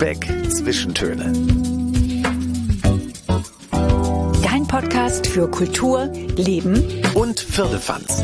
[0.00, 1.30] Lübeck Zwischentöne.
[4.42, 6.06] Dein Podcast für Kultur,
[6.36, 8.22] Leben Und Firlefanz.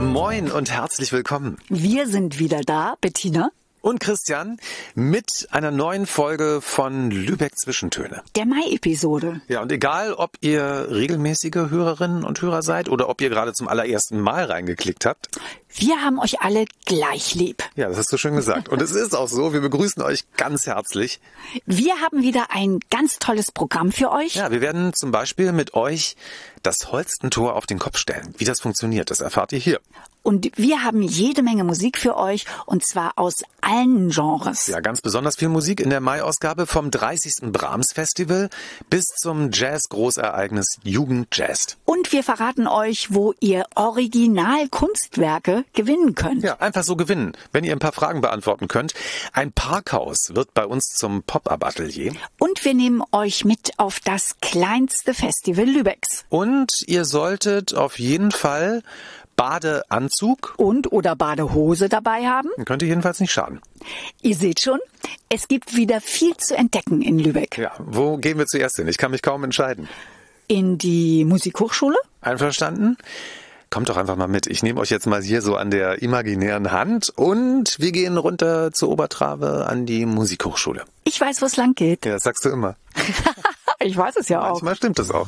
[0.00, 1.56] Moin und herzlich willkommen.
[1.68, 3.50] Wir sind wieder da, Bettina.
[3.82, 4.58] Und Christian
[4.94, 8.22] mit einer neuen Folge von Lübeck Zwischentöne.
[8.36, 9.40] Der Mai-Episode.
[9.48, 13.66] Ja, und egal, ob ihr regelmäßige Hörerinnen und Hörer seid oder ob ihr gerade zum
[13.66, 15.30] allerersten Mal reingeklickt habt.
[15.74, 17.64] Wir haben euch alle gleich lieb.
[17.74, 18.68] Ja, das hast du schön gesagt.
[18.68, 21.20] Und es ist auch so, wir begrüßen euch ganz herzlich.
[21.66, 24.36] Wir haben wieder ein ganz tolles Programm für euch.
[24.36, 26.14] Ja, wir werden zum Beispiel mit euch
[26.62, 28.32] das Holstentor auf den Kopf stellen.
[28.38, 29.80] Wie das funktioniert, das erfahrt ihr hier.
[30.22, 34.66] Und wir haben jede Menge Musik für euch und zwar aus allen Genres.
[34.66, 37.52] Ja, ganz besonders viel Musik in der Mai-Ausgabe vom 30.
[37.52, 38.50] Brahms Festival
[38.90, 41.76] bis zum Jazz-Großereignis Jugend Jazz.
[41.84, 46.42] Und wir verraten euch, wo ihr Original-Kunstwerke gewinnen könnt.
[46.42, 48.94] Ja, einfach so gewinnen, wenn ihr ein paar Fragen beantworten könnt.
[49.32, 52.14] Ein Parkhaus wird bei uns zum Pop-Up-Atelier.
[52.38, 56.24] Und wir nehmen euch mit auf das kleinste Festival Lübecks.
[56.28, 58.82] Und ihr solltet auf jeden Fall
[59.42, 62.48] Badeanzug, Und oder Badehose dabei haben.
[62.64, 63.60] könnte jedenfalls nicht schaden.
[64.22, 64.78] Ihr seht schon,
[65.28, 67.58] es gibt wieder viel zu entdecken in Lübeck.
[67.58, 68.86] Ja, wo gehen wir zuerst hin?
[68.86, 69.88] Ich kann mich kaum entscheiden.
[70.46, 71.96] In die Musikhochschule?
[72.20, 72.96] Einverstanden?
[73.70, 74.46] Kommt doch einfach mal mit.
[74.46, 78.70] Ich nehme euch jetzt mal hier so an der imaginären Hand und wir gehen runter
[78.72, 80.84] zur Obertrave an die Musikhochschule.
[81.02, 82.04] Ich weiß, wo es lang geht.
[82.06, 82.76] Ja, das sagst du immer.
[83.84, 84.50] Ich weiß es ja auch.
[84.62, 85.26] Manchmal stimmt das auch.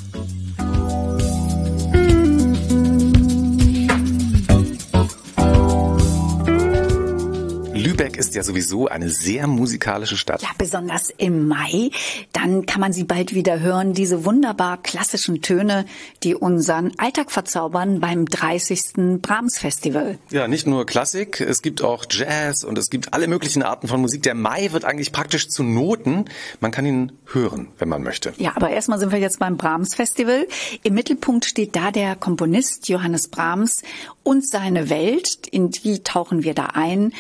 [7.85, 10.41] Lübeck ist ja sowieso eine sehr musikalische Stadt.
[10.41, 11.91] Ja, besonders im Mai.
[12.33, 15.85] Dann kann man sie bald wieder hören, diese wunderbar klassischen Töne,
[16.23, 19.21] die unseren Alltag verzaubern beim 30.
[19.21, 20.19] Brahms Festival.
[20.31, 24.01] Ja, nicht nur Klassik, es gibt auch Jazz und es gibt alle möglichen Arten von
[24.01, 24.23] Musik.
[24.23, 26.25] Der Mai wird eigentlich praktisch zu Noten.
[26.61, 28.33] Man kann ihn hören, wenn man möchte.
[28.39, 30.47] Ja, aber erstmal sind wir jetzt beim Brahms Festival.
[30.83, 33.83] Im Mittelpunkt steht da der Komponist Johannes Brahms
[34.25, 35.47] und seine Welt.
[35.51, 37.13] In die tauchen wir da ein.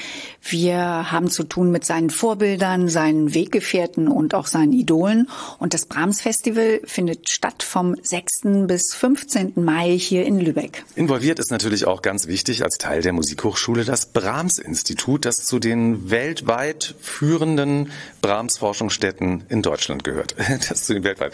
[0.43, 5.29] Wir haben zu tun mit seinen Vorbildern, seinen Weggefährten und auch seinen Idolen.
[5.59, 8.67] Und das Brahms Festival findet statt vom 6.
[8.67, 9.53] bis 15.
[9.57, 10.85] Mai hier in Lübeck.
[10.97, 16.11] Involviert ist natürlich auch ganz wichtig als Teil der Musikhochschule das Brahms-Institut, das zu den
[16.11, 17.93] weltweit führenden
[18.23, 20.35] Brahms-Forschungsstätten in Deutschland gehört.
[20.69, 21.33] Das zu den weltweit.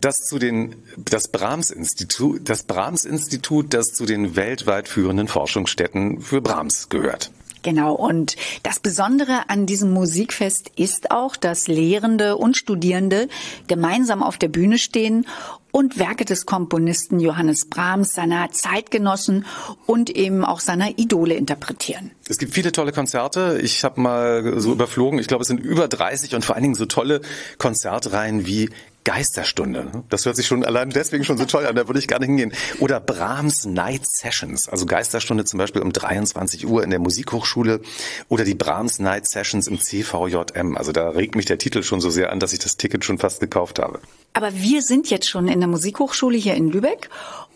[0.00, 6.88] Das zu den, das Brahms-Institut, das Brahms-Institut, das zu den weltweit führenden Forschungsstätten für Brahms
[6.88, 7.30] gehört.
[7.62, 13.28] Genau, und das Besondere an diesem Musikfest ist auch, dass Lehrende und Studierende
[13.66, 15.26] gemeinsam auf der Bühne stehen
[15.70, 19.44] und Werke des Komponisten Johannes Brahms, seiner Zeitgenossen
[19.86, 22.10] und eben auch seiner Idole interpretieren.
[22.28, 23.60] Es gibt viele tolle Konzerte.
[23.62, 25.18] Ich habe mal so überflogen.
[25.18, 27.20] Ich glaube, es sind über 30 und vor allen Dingen so tolle
[27.58, 28.70] Konzertreihen wie
[29.04, 30.04] Geisterstunde.
[30.08, 32.28] Das hört sich schon allein deswegen schon so toll an, da würde ich gar nicht
[32.28, 32.52] hingehen.
[32.80, 37.80] Oder Brahms Night Sessions, also Geisterstunde zum Beispiel um 23 Uhr in der Musikhochschule
[38.28, 40.76] oder die Brahms Night Sessions im CVJM.
[40.76, 43.18] Also da regt mich der Titel schon so sehr an, dass ich das Ticket schon
[43.18, 44.00] fast gekauft habe.
[44.32, 47.08] Aber wir sind jetzt schon in der Musikhochschule hier in Lübeck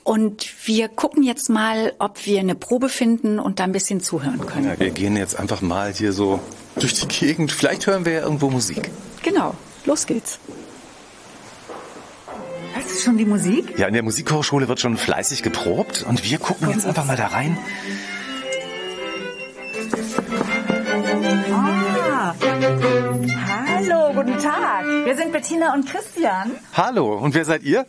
[0.02, 4.46] und wir gucken jetzt mal, ob wir eine Probe finden und da ein bisschen zuhören
[4.46, 4.66] können.
[4.66, 6.40] Ja, wir gehen jetzt einfach mal hier so
[6.76, 7.52] durch die Gegend.
[7.52, 8.90] Vielleicht hören wir ja irgendwo Musik.
[9.22, 9.54] Genau,
[9.86, 10.38] los geht's.
[12.84, 13.78] Das ist schon die Musik?
[13.78, 17.28] Ja, in der Musikhochschule wird schon fleißig geprobt und wir gucken jetzt einfach mal da
[17.28, 17.56] rein.
[21.52, 22.34] Ah,
[23.66, 24.84] hallo, guten Tag.
[25.04, 26.52] Wir sind Bettina und Christian.
[26.74, 27.86] Hallo, und wer seid ihr?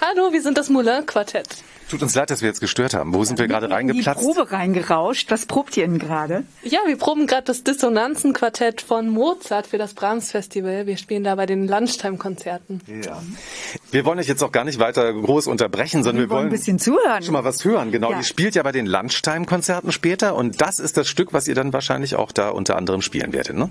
[0.00, 1.48] Hallo, wir sind das Moulin-Quartett.
[1.88, 3.12] Tut uns leid, dass wir jetzt gestört haben.
[3.14, 4.20] Wo sind wir gerade In die reingeplatzt?
[4.20, 5.30] Probe reingerauscht.
[5.30, 6.44] Was probt ihr denn gerade?
[6.62, 10.86] Ja, wir proben gerade das Dissonanzenquartett von Mozart für das Brahms-Festival.
[10.86, 12.80] Wir spielen da bei den Lunchtime-Konzerten.
[13.04, 13.22] Ja.
[13.90, 16.50] Wir wollen euch jetzt auch gar nicht weiter groß unterbrechen, sondern wir, Wir wollen ein
[16.52, 17.22] bisschen zuhören.
[17.22, 17.92] schon mal was hören.
[17.92, 18.16] Genau, Ja.
[18.18, 21.72] ihr spielt ja bei den Lunchtime-Konzerten später und das ist das Stück, was ihr dann
[21.74, 23.70] wahrscheinlich auch da unter anderem spielen werdet, ne?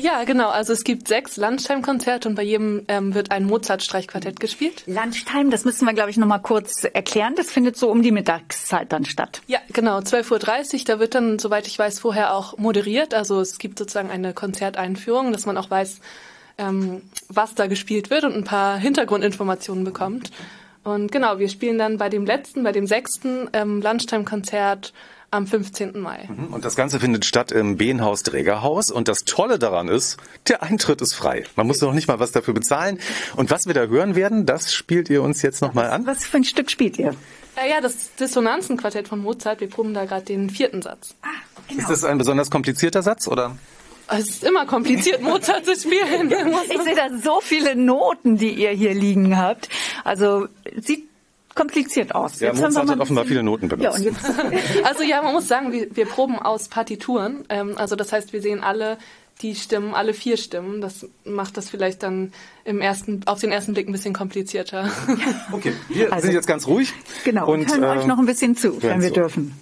[0.00, 0.48] Ja, genau.
[0.48, 4.82] Also es gibt sechs Lunchtime-Konzerte und bei jedem ähm, wird ein Mozart-Streichquartett gespielt.
[4.86, 7.34] Lunchtime, das müssen wir, glaube ich, noch mal kurz erklären.
[7.36, 9.42] Das findet so um die Mittagszeit dann statt.
[9.46, 9.98] Ja, genau.
[9.98, 13.12] 12.30 Uhr, da wird dann, soweit ich weiß, vorher auch moderiert.
[13.12, 16.00] Also es gibt sozusagen eine Konzerteinführung, dass man auch weiß,
[16.56, 20.30] ähm, was da gespielt wird und ein paar Hintergrundinformationen bekommt.
[20.82, 24.94] Und genau, wir spielen dann bei dem letzten, bei dem sechsten ähm, Lunchtime-Konzert
[25.30, 26.00] am 15.
[26.00, 26.28] Mai.
[26.50, 28.90] Und das Ganze findet statt im Behenhaus Trägerhaus.
[28.90, 30.16] Und das Tolle daran ist,
[30.48, 31.44] der Eintritt ist frei.
[31.56, 32.98] Man muss noch nicht mal was dafür bezahlen.
[33.36, 36.06] Und was wir da hören werden, das spielt ihr uns jetzt nochmal an.
[36.06, 37.14] Was für ein Stück spielt ihr?
[37.56, 39.60] Äh, ja, das Dissonanzenquartett von Mozart.
[39.60, 41.14] Wir proben da gerade den vierten Satz.
[41.22, 41.28] Ah,
[41.68, 41.80] genau.
[41.80, 43.56] Ist das ein besonders komplizierter Satz oder?
[44.08, 46.30] Es ist immer kompliziert, Mozart zu spielen.
[46.68, 49.68] Ich sehe da so viele Noten, die ihr hier liegen habt.
[50.02, 51.09] Also sieht
[51.54, 52.40] kompliziert aus.
[52.40, 53.84] Ja, Jetzt Mozart haben wir hat offenbar viele Noten benutzt.
[53.84, 57.44] Ja, und jetzt, Also ja, man muss sagen, wir, wir proben aus Partituren.
[57.48, 58.98] Ähm, also das heißt, wir sehen alle
[59.42, 60.80] die Stimmen, alle vier Stimmen.
[60.80, 62.32] Das macht das vielleicht dann
[62.64, 64.90] im ersten, auf den ersten Blick ein bisschen komplizierter.
[65.52, 66.92] Okay, wir Also- sind jetzt ganz ruhig.
[67.24, 69.14] genau, und, hören euch äh, noch ein bisschen zu, wenn wir zu.
[69.14, 69.54] dürfen.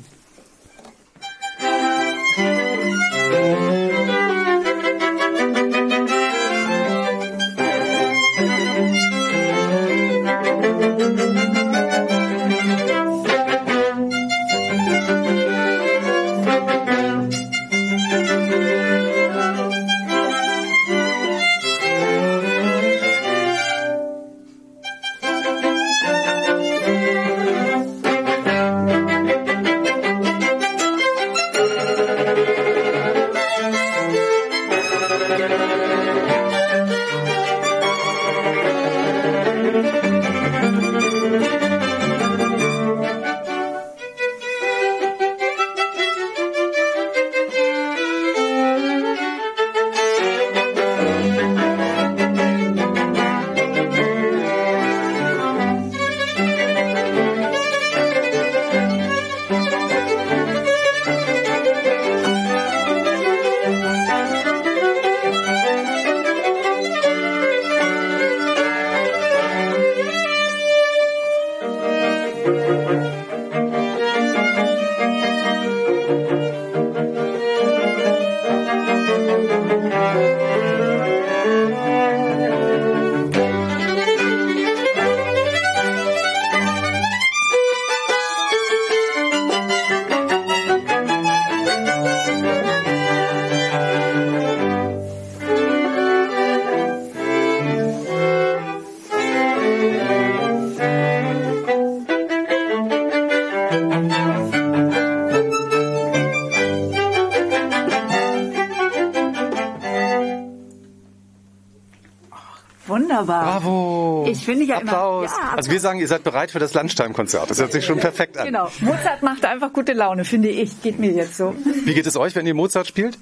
[113.21, 113.61] Wunderbar.
[113.61, 114.27] Bravo.
[114.31, 115.31] Ich finde ja immer- Applaus.
[115.31, 117.51] Ja, also wir sagen, ihr seid bereit für das Lunchtime-Konzert.
[117.51, 118.47] Das hört sich schon perfekt an.
[118.47, 118.69] Genau.
[118.81, 120.81] Mozart macht einfach gute Laune, finde ich.
[120.83, 121.55] Geht mir jetzt so.
[121.85, 123.19] Wie geht es euch, wenn ihr Mozart spielt?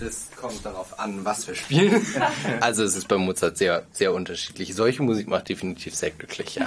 [0.00, 2.04] Das kommt darauf an, was wir spielen.
[2.60, 4.74] Also es ist bei Mozart sehr, sehr unterschiedlich.
[4.74, 6.66] Solche Musik macht definitiv sehr glücklich, ja.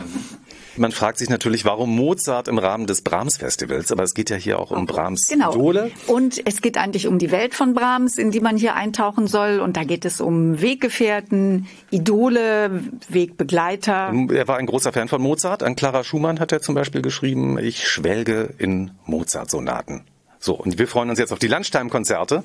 [0.77, 4.59] Man fragt sich natürlich, warum Mozart im Rahmen des Brahms-Festivals, aber es geht ja hier
[4.59, 5.51] auch um Brahms Genau.
[5.53, 5.91] Idole.
[6.07, 9.59] Und es geht eigentlich um die Welt von Brahms, in die man hier eintauchen soll.
[9.59, 14.13] Und da geht es um Weggefährten, Idole, Wegbegleiter.
[14.31, 15.63] Er war ein großer Fan von Mozart.
[15.63, 20.03] An Clara Schumann hat er zum Beispiel geschrieben, ich schwelge in Mozart-Sonaten.
[20.39, 22.43] So, und wir freuen uns jetzt auf die Lunchtime-Konzerte.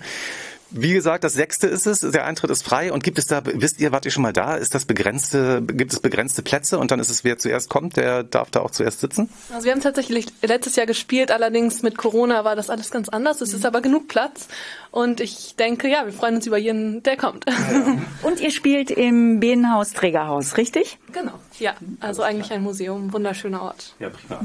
[0.75, 1.99] Wie gesagt, das sechste ist es.
[1.99, 2.93] Der Eintritt ist frei.
[2.93, 4.57] Und gibt es da, wisst ihr, wart ihr schon mal da?
[4.57, 6.79] Ist das begrenzte, gibt es begrenzte Plätze?
[6.79, 9.29] Und dann ist es, wer zuerst kommt, der darf da auch zuerst sitzen?
[9.53, 13.41] Also wir haben tatsächlich letztes Jahr gespielt, allerdings mit Corona war das alles ganz anders.
[13.41, 14.49] Es ist aber genug Platz.
[14.91, 17.47] Und ich denke, ja, wir freuen uns über jeden, der kommt.
[18.23, 20.99] Und ihr spielt im Bienenhaus Trägerhaus, richtig?
[21.13, 21.33] genau.
[21.59, 23.95] Ja, also eigentlich ein Museum, wunderschöner Ort.
[23.99, 24.41] Ja, prima.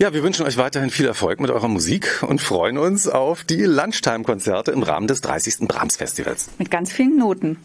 [0.00, 3.64] Ja, wir wünschen euch weiterhin viel Erfolg mit eurer Musik und freuen uns auf die
[3.64, 5.68] Lunchtime-Konzerte im Rahmen des 30.
[5.68, 6.48] Brahms-Festivals.
[6.56, 7.58] Mit ganz vielen Noten.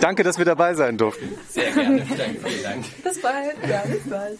[0.00, 1.28] Danke, dass wir dabei sein durften.
[1.48, 2.06] Sehr gerne.
[2.16, 2.84] Danke, vielen Dank.
[3.02, 3.56] Bis bald.
[3.68, 4.38] Ja, bis bald.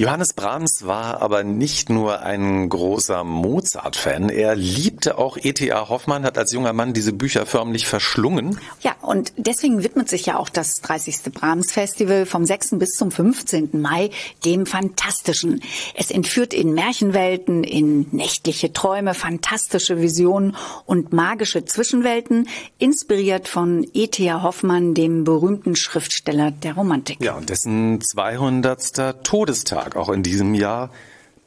[0.00, 5.90] Johannes Brahms war aber nicht nur ein großer Mozart-Fan, er liebte auch E.T.A.
[5.90, 8.58] Hoffmann, hat als junger Mann diese Bücher förmlich verschlungen.
[8.80, 11.34] Ja, und deswegen widmet sich ja auch das 30.
[11.34, 12.78] Brahms Festival vom 6.
[12.78, 13.78] bis zum 15.
[13.78, 14.08] Mai
[14.46, 15.60] dem Fantastischen.
[15.94, 24.42] Es entführt in Märchenwelten, in nächtliche Träume, fantastische Visionen und magische Zwischenwelten, inspiriert von E.T.A.
[24.42, 27.22] Hoffmann, dem berühmten Schriftsteller der Romantik.
[27.22, 29.22] Ja, und dessen 200.
[29.24, 30.90] Todestag auch in diesem Jahr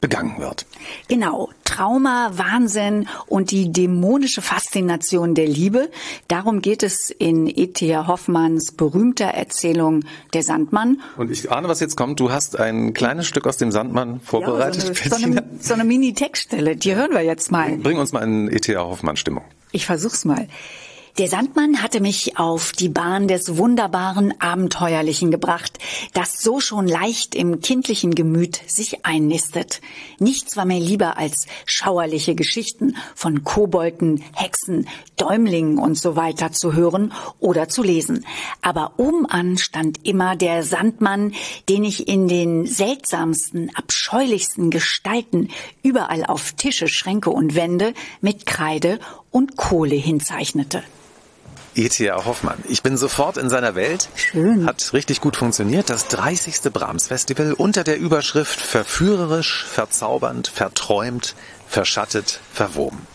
[0.04, 0.66] begangen wird.
[1.08, 5.90] Genau, Trauma, Wahnsinn und die dämonische Faszination der Liebe.
[6.28, 8.06] Darum geht es in E.T.A.
[8.06, 11.00] Hoffmanns berühmter Erzählung Der Sandmann.
[11.16, 12.20] Und ich ahne, was jetzt kommt.
[12.20, 14.88] Du hast ein kleines Stück aus dem Sandmann vorbereitet.
[14.88, 17.74] Ja, so eine, so eine, so eine Mini-Textstelle, die hören wir jetzt mal.
[17.78, 18.80] Bring uns mal in E.T.A.
[18.80, 19.44] Hoffmann-Stimmung.
[19.72, 20.48] Ich versuch's mal.
[21.16, 25.78] Der Sandmann hatte mich auf die Bahn des wunderbaren Abenteuerlichen gebracht,
[26.12, 29.80] das so schon leicht im kindlichen Gemüt sich einnistet.
[30.18, 36.72] Nichts war mir lieber als schauerliche Geschichten von Kobolden, Hexen, Däumling und so weiter zu
[36.72, 38.26] hören oder zu lesen.
[38.60, 41.32] Aber oben an stand immer der Sandmann,
[41.68, 45.50] den ich in den seltsamsten, abscheulichsten Gestalten
[45.84, 48.98] überall auf Tische, Schränke und Wände mit Kreide
[49.30, 50.82] und Kohle hinzeichnete.
[51.76, 52.24] E.T.A.
[52.24, 52.58] Hoffmann.
[52.68, 54.08] Ich bin sofort in seiner Welt.
[54.14, 54.66] Schön.
[54.66, 55.90] Hat richtig gut funktioniert.
[55.90, 56.72] Das 30.
[56.72, 61.34] Brahms Festival unter der Überschrift Verführerisch, verzaubernd, verträumt,
[61.68, 63.06] verschattet, verwoben.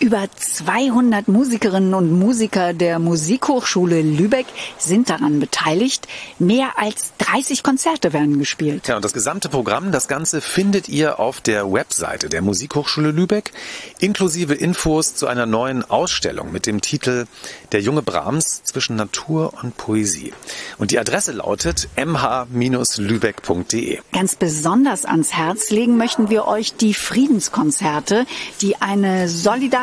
[0.00, 4.46] Über 200 Musikerinnen und Musiker der Musikhochschule Lübeck
[4.78, 6.06] sind daran beteiligt.
[6.38, 8.86] Mehr als 30 Konzerte werden gespielt.
[8.86, 13.50] Ja, und das gesamte Programm, das Ganze findet ihr auf der Webseite der Musikhochschule Lübeck,
[13.98, 17.26] inklusive Infos zu einer neuen Ausstellung mit dem Titel
[17.72, 20.32] Der junge Brahms zwischen Natur und Poesie.
[20.78, 23.98] Und die Adresse lautet mh-lübeck.de.
[24.12, 28.26] Ganz besonders ans Herz legen möchten wir euch die Friedenskonzerte,
[28.60, 29.28] die eine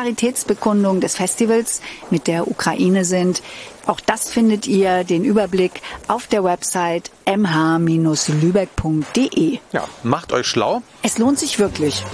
[0.06, 3.42] Solidaritätsbekundung des Festivals mit der Ukraine sind.
[3.86, 7.98] Auch das findet ihr den Überblick auf der Website mh-lübeck.de.
[9.72, 10.82] Ja, macht euch schlau.
[11.02, 12.04] Es lohnt sich wirklich.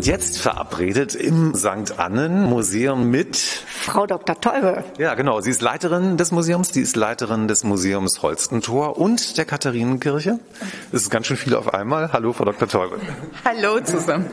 [0.00, 1.98] Sind jetzt verabredet im St.
[1.98, 4.40] Annen Museum mit Frau Dr.
[4.40, 4.82] Teube.
[4.96, 5.42] Ja, genau.
[5.42, 10.38] Sie ist Leiterin des Museums, die ist Leiterin des Museums Holstentor und der Katharinenkirche.
[10.90, 12.14] Das ist ganz schön viel auf einmal.
[12.14, 12.66] Hallo, Frau Dr.
[12.66, 12.98] Teube.
[13.44, 14.30] Hallo zusammen.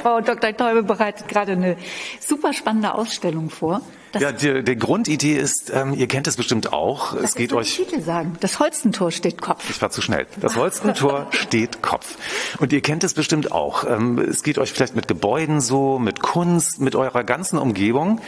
[0.00, 0.56] Frau Dr.
[0.56, 1.76] Teube bereitet gerade eine
[2.20, 3.80] super spannende Ausstellung vor.
[4.12, 7.14] Das Ja, die, die Grundidee ist, ähm, ihr kennt es bestimmt auch.
[7.14, 8.36] Es geht euch Titel sagen.
[8.40, 9.68] Das Holstentor steht Kopf.
[9.70, 10.26] Ich war zu schnell.
[10.40, 12.16] Das Holstentor steht Kopf.
[12.58, 13.84] Und ihr kennt es bestimmt auch.
[13.84, 18.20] Ähm, Es geht euch vielleicht mit Gebäuden so, mit Kunst, mit eurer ganzen Umgebung.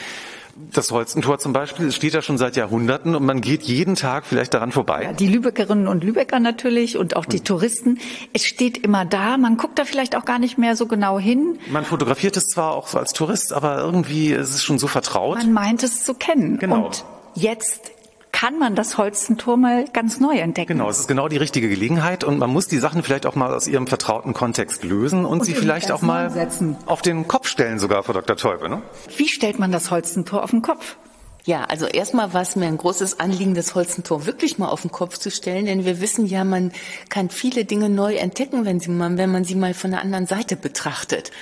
[0.71, 4.53] Das Holstentor zum Beispiel steht da schon seit Jahrhunderten und man geht jeden Tag vielleicht
[4.53, 5.15] daran vorbei.
[5.19, 7.99] Die Lübeckerinnen und Lübecker natürlich und auch die Touristen.
[8.33, 9.39] Es steht immer da.
[9.39, 11.59] Man guckt da vielleicht auch gar nicht mehr so genau hin.
[11.71, 15.39] Man fotografiert es zwar auch so als Tourist, aber irgendwie ist es schon so vertraut.
[15.39, 16.59] Man meint es zu kennen.
[16.59, 16.87] Genau.
[16.87, 17.05] Und
[17.35, 17.93] jetzt
[18.33, 20.73] kann man das Holstentor mal ganz neu entdecken.
[20.73, 23.55] Genau, es ist genau die richtige Gelegenheit und man muss die Sachen vielleicht auch mal
[23.55, 26.77] aus ihrem vertrauten Kontext lösen und, sie in vielleicht auch mal setzen.
[26.87, 28.37] auf den Kopf stellen sogar, Frau Dr.
[28.37, 28.69] Teube.
[28.69, 28.83] Ne?
[29.17, 30.97] Wie stellt man das Holstentor auf den Kopf?
[31.45, 34.93] Ja, also erstmal war es mir ein großes Anliegen, das Holzentor wirklich mal auf den
[34.93, 36.73] Kopf zu stellen, denn wir wissen ja, man
[37.09, 40.27] kann viele Dinge neu entdecken, wenn, sie mal, wenn man sie mal von der anderen
[40.27, 41.33] Seite betrachtet.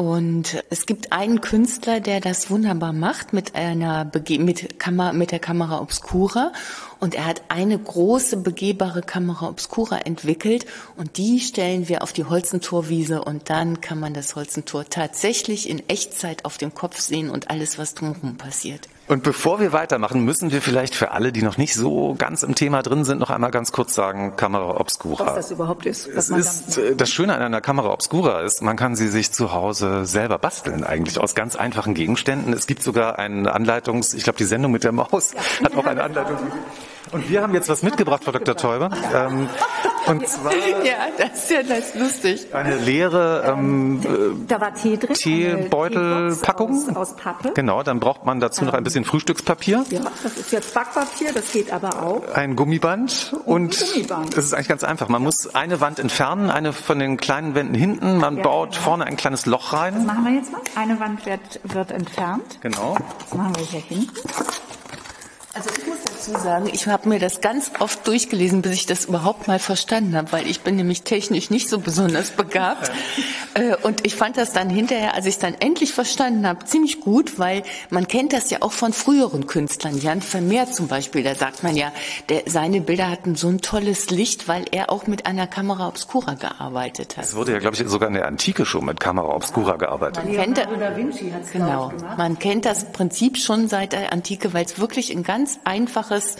[0.00, 5.30] Und es gibt einen Künstler, der das wunderbar macht mit einer Bege mit, Kamera, mit
[5.30, 6.54] der Kamera Obscura.
[7.00, 10.64] Und er hat eine große begehbare Kamera Obscura entwickelt
[10.96, 15.86] und die stellen wir auf die Holzentorwiese und dann kann man das Holzentor tatsächlich in
[15.90, 18.88] Echtzeit auf dem Kopf sehen und alles, was drumherum passiert.
[19.10, 22.54] Und bevor wir weitermachen, müssen wir vielleicht für alle, die noch nicht so ganz im
[22.54, 25.26] Thema drin sind, noch einmal ganz kurz sagen, Kamera Obscura.
[25.26, 26.08] Was das überhaupt ist.
[26.14, 29.32] Was Es ist, äh, das Schöne an einer Kamera Obscura ist, man kann sie sich
[29.32, 32.52] zu Hause selber basteln, eigentlich aus ganz einfachen Gegenständen.
[32.52, 36.04] Es gibt sogar eine Anleitungs, ich glaube, die Sendung mit der Maus hat auch eine
[36.04, 36.36] Anleitung.
[37.10, 38.56] Und wir haben jetzt was mitgebracht, Frau Dr.
[38.56, 38.90] Täuber.
[39.12, 39.48] Ähm,
[40.10, 40.52] und zwar
[40.84, 42.46] Ja, das ist ja das lustig.
[42.54, 44.00] eine leere ähm,
[44.48, 45.14] Da war Tee drin.
[45.14, 46.88] Teebeutelpackung.
[46.90, 47.52] Aus, aus Pappe.
[47.54, 51.52] Genau, dann braucht man dazu noch ein bisschen Frühstückspapier, Ja, das ist jetzt Backpapier, das
[51.52, 52.22] geht aber auch.
[52.34, 54.36] ein Gummiband und Gummiband.
[54.36, 55.08] es ist eigentlich ganz einfach.
[55.08, 58.18] Man muss eine Wand entfernen, eine von den kleinen Wänden hinten.
[58.18, 58.82] Man Ja, baut genau.
[58.82, 60.06] vorne ein kleines Loch Das rein.
[60.06, 60.60] machen wir jetzt mal.
[60.76, 62.58] Eine Wand wird, wird entfernt.
[62.60, 62.96] Genau.
[63.20, 64.10] Das machen wir hier hinten.
[65.54, 69.06] Also ich muss dazu sagen, ich habe mir das ganz oft durchgelesen, bis ich das
[69.06, 72.90] überhaupt mal verstanden habe, weil ich bin nämlich technisch nicht so besonders begabt.
[73.54, 77.00] Äh, Und ich fand das dann hinterher, als ich es dann endlich verstanden habe, ziemlich
[77.00, 79.98] gut, weil man kennt das ja auch von früheren Künstlern.
[79.98, 81.92] Jan Vermeer zum Beispiel, da sagt man ja,
[82.28, 86.34] der, seine Bilder hatten so ein tolles Licht, weil er auch mit einer Kamera Obscura
[86.34, 87.24] gearbeitet hat.
[87.24, 90.24] Es wurde ja, glaube ich, sogar in der Antike schon mit Kamera Obscura gearbeitet.
[90.24, 90.68] Man kennt,
[91.52, 95.58] genau, man kennt das Prinzip schon seit der Antike, weil es wirklich ein ganz
[96.10, 96.36] einfaches,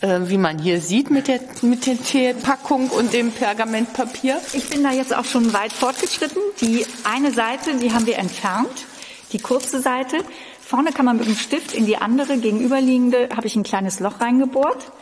[0.00, 4.40] äh, wie man hier sieht mit der, mit der Teepackung und dem Pergamentpapier.
[4.52, 6.40] Ich bin da jetzt auch schon weit fortgeschritten.
[6.60, 8.86] Die eine Seite, die haben wir entfernt,
[9.32, 10.18] die kurze Seite.
[10.60, 14.20] Vorne kann man mit dem Stift in die andere gegenüberliegende, habe ich ein kleines Loch
[14.20, 14.92] reingebohrt.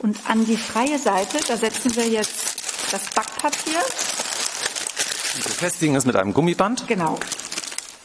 [0.00, 3.80] Und an die freie Seite, da setzen wir jetzt das Backpapier.
[5.34, 6.86] Wir befestigen es mit einem Gummiband.
[6.86, 7.18] Genau.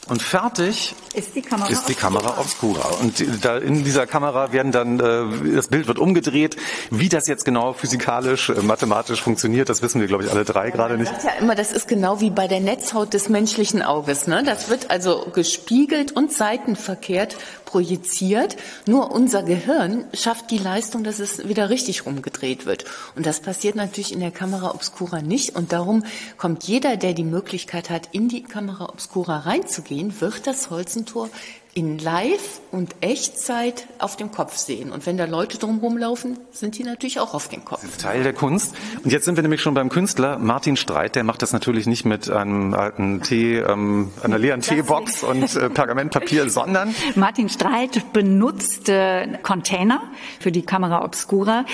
[0.10, 2.88] Und fertig ist die Kamera, ist die Kamera obscura.
[3.02, 6.58] Und da in dieser Kamera werden dann, äh, das Bild wird umgedreht.
[6.90, 10.72] Wie das jetzt genau physikalisch, äh, mathematisch funktioniert, das wissen wir, glaube ich, alle drei
[10.72, 11.08] gerade nicht.
[11.08, 14.28] sagt ja immer, das ist genau wie bei der Netzhaut des menschlichen Auges.
[14.28, 14.44] Ne?
[14.46, 18.58] Das wird also gespiegelt und seitenverkehrt projiziert.
[18.86, 22.86] Nur unser Gehirn schafft die Leistung, dass es wieder richtig rumgedreht wird.
[23.16, 25.56] Und das passiert natürlich in der Kamera Obscura nicht.
[25.56, 26.04] Und darum
[26.38, 31.30] kommt jeder, der die Möglichkeit hat, in die Kamera Obscura reinzugehen, wird das Holzentor
[31.76, 34.92] in Live und Echtzeit auf dem Kopf sehen.
[34.92, 37.98] Und wenn da Leute drumherum laufen, sind die natürlich auch auf dem Kopf.
[37.98, 38.76] Teil der Kunst.
[39.04, 41.16] Und jetzt sind wir nämlich schon beim Künstler Martin Streit.
[41.16, 45.70] Der macht das natürlich nicht mit einem alten Tee, ähm, einer leeren Teebox und äh,
[45.70, 50.04] Pergamentpapier, sondern Martin Streit benutzt äh, Container
[50.40, 51.66] für die Kamera Obscura.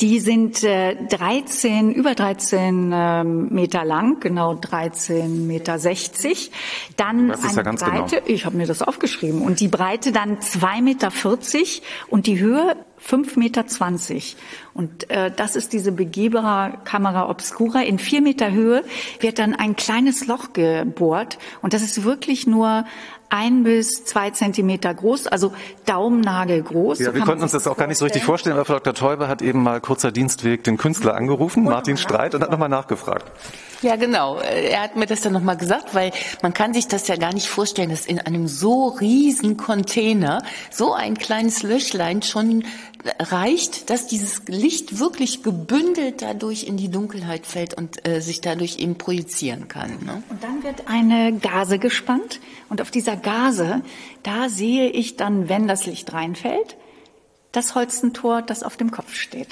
[0.00, 6.50] Die sind äh, 13, über 13 äh, Meter lang, genau 13 Meter 60.
[6.96, 8.26] Dann Das ist ja ganz Breite, genau.
[8.26, 11.10] ich habe mir das aufgeschrieben, und die Breite dann 2,40 Meter
[12.08, 13.64] und die Höhe 5,20 Meter.
[14.72, 17.82] Und äh, das ist diese begehbare Kamera Obscura.
[17.82, 18.82] In vier Meter Höhe
[19.20, 22.84] wird dann ein kleines Loch gebohrt und das ist wirklich nur
[23.30, 25.52] ein bis zwei Zentimeter groß, also
[25.86, 27.00] Daumennagel groß.
[27.00, 28.94] Ja, So wir konnten uns das auch gar nicht so richtig vorstellen, aber Frau Dr.
[28.94, 33.30] Teube hat eben mal kurzer Dienstweg den Künstler angerufen, Martin Streit, und hat nochmal nachgefragt.
[33.84, 34.38] Ja, genau.
[34.38, 36.10] Er hat mir das dann nochmal gesagt, weil
[36.40, 40.94] man kann sich das ja gar nicht vorstellen, dass in einem so riesen Container so
[40.94, 42.64] ein kleines Löchlein schon
[43.18, 48.78] reicht, dass dieses Licht wirklich gebündelt dadurch in die Dunkelheit fällt und äh, sich dadurch
[48.78, 49.90] eben projizieren kann.
[50.02, 50.22] Ne?
[50.30, 53.82] Und dann wird eine Gase gespannt und auf dieser Gase,
[54.22, 56.78] da sehe ich dann, wenn das Licht reinfällt,
[57.52, 59.48] das Holzentor, das auf dem Kopf steht.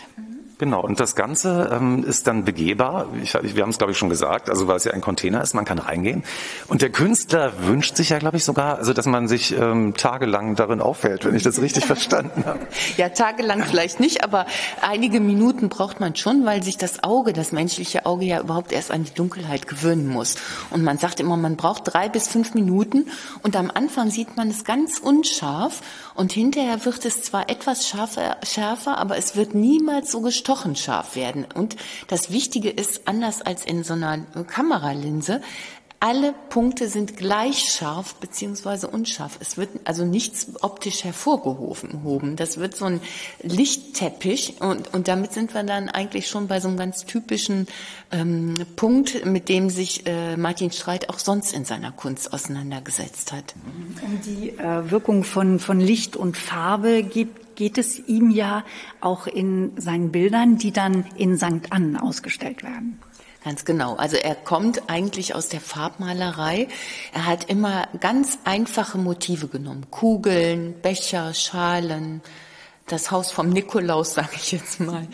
[0.62, 3.08] Genau, und das Ganze ähm, ist dann begehbar.
[3.20, 5.54] Ich, wir haben es, glaube ich, schon gesagt, also weil es ja ein Container ist,
[5.54, 6.22] man kann reingehen.
[6.68, 10.54] Und der Künstler wünscht sich ja, glaube ich, sogar, also dass man sich ähm, tagelang
[10.54, 12.60] darin aufhält, wenn ich das richtig verstanden habe.
[12.96, 14.46] Ja, tagelang vielleicht nicht, aber
[14.80, 18.92] einige Minuten braucht man schon, weil sich das Auge, das menschliche Auge ja überhaupt erst
[18.92, 20.36] an die Dunkelheit gewöhnen muss.
[20.70, 23.10] Und man sagt immer, man braucht drei bis fünf Minuten
[23.42, 25.80] und am Anfang sieht man es ganz unscharf
[26.14, 31.16] und hinterher wird es zwar etwas schärfer, schärfer aber es wird niemals so gestochen scharf
[31.16, 31.46] werden.
[31.54, 31.76] Und
[32.08, 35.40] das Wichtige ist, anders als in so einer Kameralinse,
[36.02, 39.38] alle Punkte sind gleich scharf beziehungsweise unscharf.
[39.38, 42.34] Es wird also nichts optisch hervorgehoben.
[42.34, 43.00] Das wird so ein
[43.40, 47.68] Lichtteppich und, und damit sind wir dann eigentlich schon bei so einem ganz typischen
[48.10, 53.54] ähm, Punkt, mit dem sich äh, Martin Streit auch sonst in seiner Kunst auseinandergesetzt hat.
[54.02, 58.64] Um die äh, Wirkung von, von Licht und Farbe gibt, geht es ihm ja
[59.00, 61.70] auch in seinen Bildern, die dann in St.
[61.70, 62.98] Ann ausgestellt werden.
[63.44, 63.94] Ganz genau.
[63.94, 66.66] Also er kommt eigentlich aus der Farbmalerei.
[67.14, 69.86] Er hat immer ganz einfache Motive genommen.
[69.92, 72.20] Kugeln, Becher, Schalen,
[72.92, 75.06] das Haus vom Nikolaus, sage ich jetzt mal.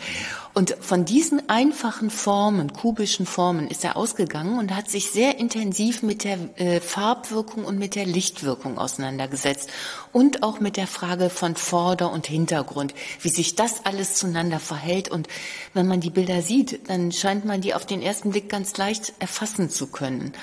[0.53, 6.03] Und von diesen einfachen Formen, kubischen Formen, ist er ausgegangen und hat sich sehr intensiv
[6.03, 9.69] mit der äh, Farbwirkung und mit der Lichtwirkung auseinandergesetzt
[10.11, 15.09] und auch mit der Frage von Vorder- und Hintergrund, wie sich das alles zueinander verhält.
[15.09, 15.27] Und
[15.73, 19.13] wenn man die Bilder sieht, dann scheint man die auf den ersten Blick ganz leicht
[19.19, 20.33] erfassen zu können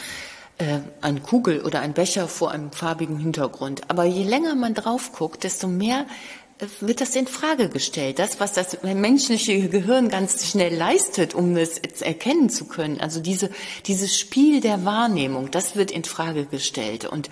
[0.58, 3.82] äh, eine Kugel oder ein Becher vor einem farbigen Hintergrund.
[3.90, 6.06] Aber je länger man drauf guckt, desto mehr
[6.80, 8.18] wird das in Frage gestellt.
[8.18, 13.50] Das, was das menschliche Gehirn ganz schnell leistet, um es erkennen zu können, also diese,
[13.86, 17.04] dieses Spiel der Wahrnehmung, das wird in Frage gestellt.
[17.04, 17.28] Und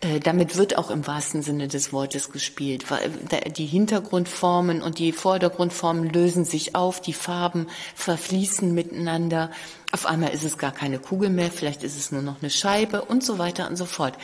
[0.00, 2.84] damit wird auch im wahrsten Sinne des Wortes gespielt.
[2.90, 9.50] Äh, Die Hintergrundformen und die Vordergrundformen lösen sich auf, die Farben verfließen miteinander.
[9.90, 13.06] Auf einmal ist es gar keine Kugel mehr, vielleicht ist es nur noch eine Scheibe
[13.06, 14.14] und so weiter und so fort.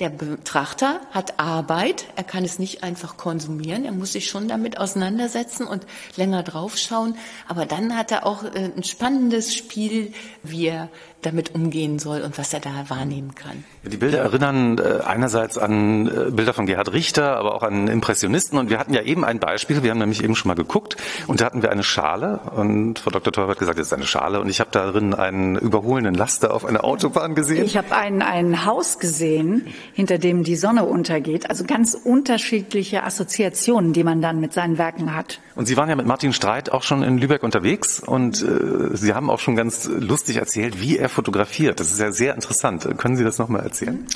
[0.00, 4.78] Der Betrachter hat Arbeit, er kann es nicht einfach konsumieren, er muss sich schon damit
[4.78, 7.16] auseinandersetzen und länger draufschauen,
[7.46, 10.88] aber dann hat er auch äh, ein spannendes Spiel, wie er
[11.22, 13.64] damit umgehen soll und was er da wahrnehmen kann.
[13.84, 18.58] Die Bilder erinnern äh, einerseits an äh, Bilder von Gerhard Richter, aber auch an Impressionisten.
[18.58, 21.40] Und wir hatten ja eben ein Beispiel, wir haben nämlich eben schon mal geguckt und
[21.40, 23.32] da hatten wir eine Schale und Frau Dr.
[23.32, 26.64] Teuber hat gesagt, das ist eine Schale und ich habe darin einen überholenden Laster auf
[26.64, 27.64] einer Autobahn gesehen.
[27.64, 31.50] Ich habe ein, ein Haus gesehen, hinter dem die Sonne untergeht.
[31.50, 35.40] Also ganz unterschiedliche Assoziationen, die man dann mit seinen Werken hat.
[35.54, 39.12] Und Sie waren ja mit Martin Streit auch schon in Lübeck unterwegs und äh, Sie
[39.12, 41.80] haben auch schon ganz lustig erzählt, wie er fotografiert.
[41.80, 42.86] Das ist ja sehr interessant.
[42.98, 44.06] Können Sie das nochmal erzählen?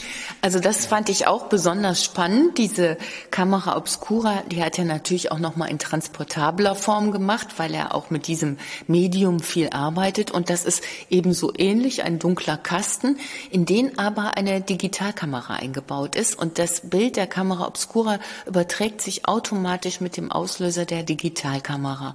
[0.43, 2.59] Also das fand ich auch besonders spannend.
[2.59, 2.97] Diese
[3.31, 8.11] Kamera Obscura, die hat er natürlich auch nochmal in transportabler Form gemacht, weil er auch
[8.11, 10.31] mit diesem Medium viel arbeitet.
[10.31, 13.19] Und das ist ebenso ähnlich, ein dunkler Kasten,
[13.51, 19.29] in den aber eine Digitalkamera eingebaut ist und das Bild der Kamera Obscura überträgt sich
[19.29, 22.15] automatisch mit dem Auslöser der Digitalkamera.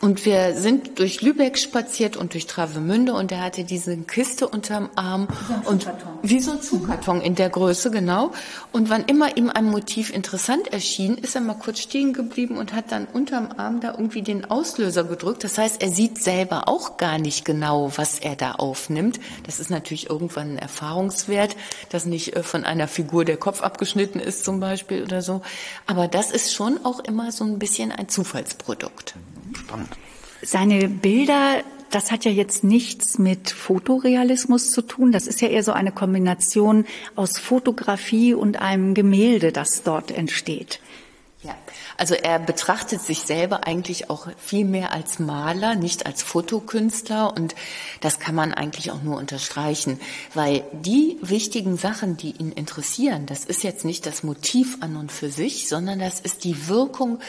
[0.00, 4.90] Und wir sind durch Lübeck spaziert und durch Travemünde und er hatte diese Kiste unterm
[4.94, 5.26] Arm
[5.64, 5.88] und
[6.22, 8.30] wie so ein Schuhkarton in der Größe, genau.
[8.70, 12.74] Und wann immer ihm ein Motiv interessant erschien, ist er mal kurz stehen geblieben und
[12.74, 15.42] hat dann unterm Arm da irgendwie den Auslöser gedrückt.
[15.42, 19.18] Das heißt, er sieht selber auch gar nicht genau, was er da aufnimmt.
[19.46, 21.56] Das ist natürlich irgendwann ein Erfahrungswert,
[21.90, 25.42] dass nicht äh, von einer Figur der Kopf abgeschnitten ist zum Beispiel oder so.
[25.88, 29.16] Aber das ist schon auch immer so ein bisschen ein Zufallsprodukt.
[29.68, 29.90] Spannend.
[30.40, 35.12] Seine Bilder, das hat ja jetzt nichts mit Fotorealismus zu tun.
[35.12, 40.80] Das ist ja eher so eine Kombination aus Fotografie und einem Gemälde, das dort entsteht.
[41.42, 41.54] Ja,
[41.96, 47.54] also er betrachtet sich selber eigentlich auch viel mehr als Maler, nicht als Fotokünstler und
[48.00, 50.00] das kann man eigentlich auch nur unterstreichen,
[50.34, 55.12] weil die wichtigen Sachen, die ihn interessieren, das ist jetzt nicht das Motiv an und
[55.12, 57.20] für sich, sondern das ist die Wirkung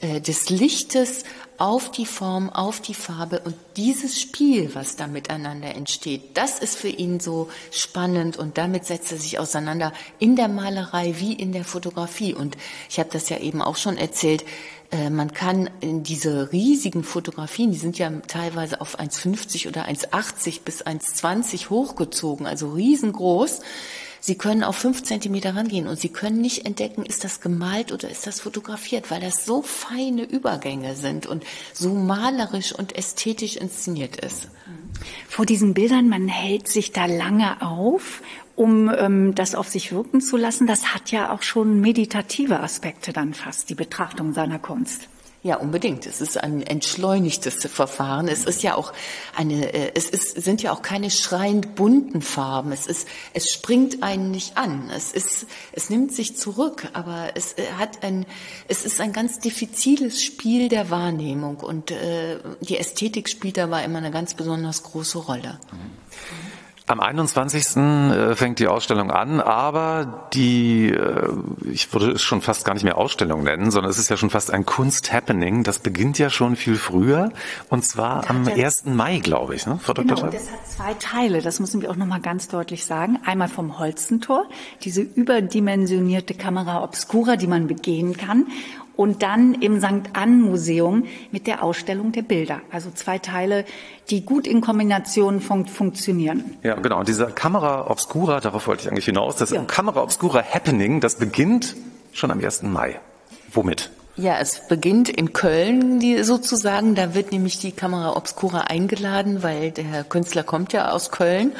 [0.00, 1.24] äh, des Lichtes
[1.58, 6.78] auf die Form, auf die Farbe und dieses Spiel, was da miteinander entsteht, das ist
[6.78, 11.50] für ihn so spannend und damit setzt er sich auseinander in der Malerei wie in
[11.52, 12.32] der Fotografie.
[12.32, 12.56] Und
[12.88, 14.44] ich habe das ja eben auch schon erzählt,
[14.92, 20.60] äh, man kann in diese riesigen Fotografien, die sind ja teilweise auf 1,50 oder 1,80
[20.64, 23.60] bis 1,20 hochgezogen, also riesengroß,
[24.20, 28.10] Sie können auf fünf Zentimeter rangehen und Sie können nicht entdecken, ist das gemalt oder
[28.10, 34.16] ist das fotografiert, weil das so feine Übergänge sind und so malerisch und ästhetisch inszeniert
[34.16, 34.48] ist.
[35.28, 38.22] Vor diesen Bildern, man hält sich da lange auf,
[38.56, 40.66] um ähm, das auf sich wirken zu lassen.
[40.66, 45.08] Das hat ja auch schon meditative Aspekte dann fast, die Betrachtung seiner Kunst.
[45.44, 46.04] Ja, unbedingt.
[46.06, 48.26] Es ist ein entschleunigtes Verfahren.
[48.26, 48.92] Es ist ja auch
[49.36, 52.72] eine, äh, es ist, sind ja auch keine schreiend bunten Farben.
[52.72, 54.90] Es ist, es springt einen nicht an.
[54.94, 58.26] Es ist, es nimmt sich zurück, aber es äh, hat ein,
[58.66, 63.98] es ist ein ganz diffiziles Spiel der Wahrnehmung und äh, die Ästhetik spielt dabei immer
[63.98, 65.60] eine ganz besonders große Rolle.
[65.70, 66.57] Mhm.
[66.88, 67.76] Am 21.
[67.76, 71.28] Äh, fängt die Ausstellung an, aber die, äh,
[71.70, 74.30] ich würde es schon fast gar nicht mehr Ausstellung nennen, sondern es ist ja schon
[74.30, 75.64] fast ein Kunst-Happening.
[75.64, 77.30] Das beginnt ja schon viel früher
[77.68, 78.86] und zwar am 1.
[78.86, 80.30] Mai, glaube ich, ne, Frau genau, Dr.
[80.30, 83.18] das hat zwei Teile, das müssen wir auch nochmal ganz deutlich sagen.
[83.26, 84.46] Einmal vom Holzentor,
[84.82, 88.46] diese überdimensionierte Kamera Obscura, die man begehen kann
[88.98, 90.10] und dann im St.
[90.12, 92.62] Ann Museum mit der Ausstellung der Bilder.
[92.72, 93.64] Also zwei Teile,
[94.10, 96.56] die gut in Kombination fun funktionieren.
[96.64, 96.98] Ja, genau.
[96.98, 99.62] Und diese Kamera Obscura, darauf wollte ich eigentlich hinaus, das ja.
[99.62, 101.76] Kamera Obscura Happening, das beginnt
[102.12, 102.64] schon am 1.
[102.64, 102.98] Mai.
[103.52, 103.92] Womit?
[104.16, 106.96] Ja, es beginnt in Köln die, sozusagen.
[106.96, 111.52] Da wird nämlich die Kamera Obscura eingeladen, weil der Künstler kommt ja aus Köln.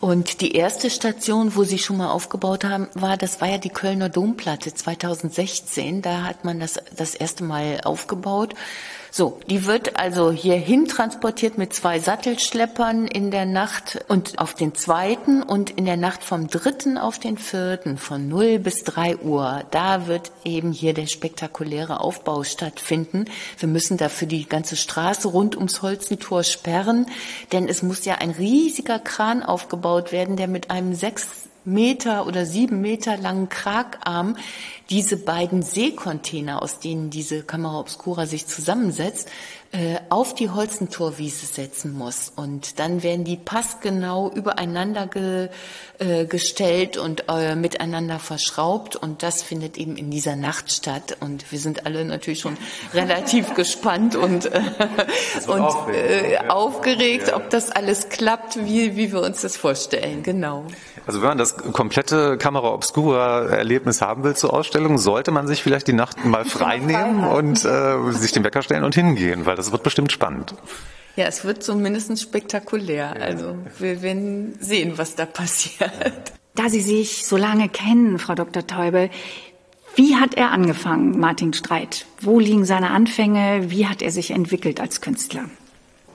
[0.00, 3.70] Und die erste Station, wo sie schon mal aufgebaut haben, war, das war ja die
[3.70, 6.02] Kölner Domplatte 2016.
[6.02, 8.54] Da hat man das das erste Mal aufgebaut.
[9.16, 14.74] So, die wird also hierhin transportiert mit zwei Sattelschleppern in der Nacht und auf den
[14.74, 19.62] zweiten und in der Nacht vom dritten auf den vierten von 0 bis 3 Uhr.
[19.70, 23.26] Da wird eben hier der spektakuläre Aufbau stattfinden.
[23.56, 27.06] Wir müssen dafür die ganze Straße rund ums Holzentor sperren,
[27.52, 31.28] denn es muss ja ein riesiger Kran aufgebaut werden, der mit einem sechs
[31.64, 34.36] Meter oder sieben Meter langen Kragarm
[34.90, 39.28] diese beiden Seekontainer, aus denen diese Kamera Obscura sich zusammensetzt,
[39.74, 42.32] äh, auf die Holzentorwiese setzen muss.
[42.36, 45.48] Und dann werden die passgenau übereinander ge,
[45.98, 48.94] äh, gestellt und äh, miteinander verschraubt.
[48.94, 51.16] Und das findet eben in dieser Nacht statt.
[51.18, 52.56] Und wir sind alle natürlich schon
[52.94, 54.60] relativ gespannt und, äh,
[55.48, 60.22] und aufgeregt, äh, aufgeregt ob das alles klappt, wie, wie wir uns das vorstellen.
[60.22, 60.66] Genau.
[61.06, 65.62] Also wenn man das komplette Kamera Obscura Erlebnis haben will zur Ausstellung, sollte man sich
[65.62, 69.56] vielleicht die Nacht mal frei nehmen und äh, sich den Wecker stellen und hingehen, weil
[69.56, 70.54] das wird bestimmt spannend.
[71.16, 73.14] Ja, es wird zumindest spektakulär.
[73.20, 76.32] Also wir werden sehen, was da passiert.
[76.56, 78.66] Da Sie sich so lange kennen, Frau Dr.
[78.66, 79.10] Teubel,
[79.96, 82.06] wie hat er angefangen, Martin Streit?
[82.20, 83.70] Wo liegen seine Anfänge?
[83.70, 85.44] Wie hat er sich entwickelt als Künstler?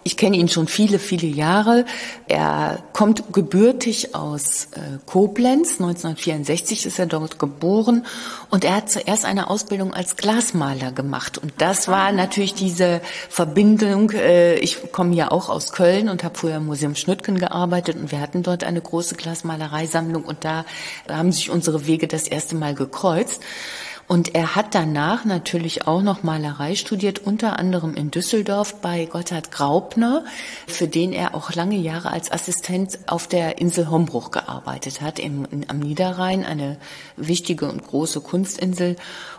[0.09, 1.85] Ich kenne ihn schon viele, viele Jahre.
[2.27, 5.73] Er kommt gebürtig aus äh, Koblenz.
[5.73, 8.07] 1964 ist er dort geboren
[8.49, 11.37] und er hat zuerst eine Ausbildung als Glasmaler gemacht.
[11.37, 14.09] Und das war natürlich diese Verbindung.
[14.09, 18.11] Äh, ich komme ja auch aus Köln und habe früher im Museum Schnüttgen gearbeitet und
[18.11, 20.65] wir hatten dort eine große Glasmalereisammlung und da
[21.07, 23.43] haben sich unsere Wege das erste Mal gekreuzt.
[24.09, 29.51] Und er hat danach natürlich auch noch Malerei studiert, unter anderem in Düsseldorf bei Gotthard
[29.51, 30.25] Graupner,
[30.65, 35.47] für den er auch lange Jahre als Assistent auf der Insel Hombruch gearbeitet hat, im,
[35.67, 36.79] am Niederrhein, eine
[37.17, 38.95] wichtige und große Kunstinsel.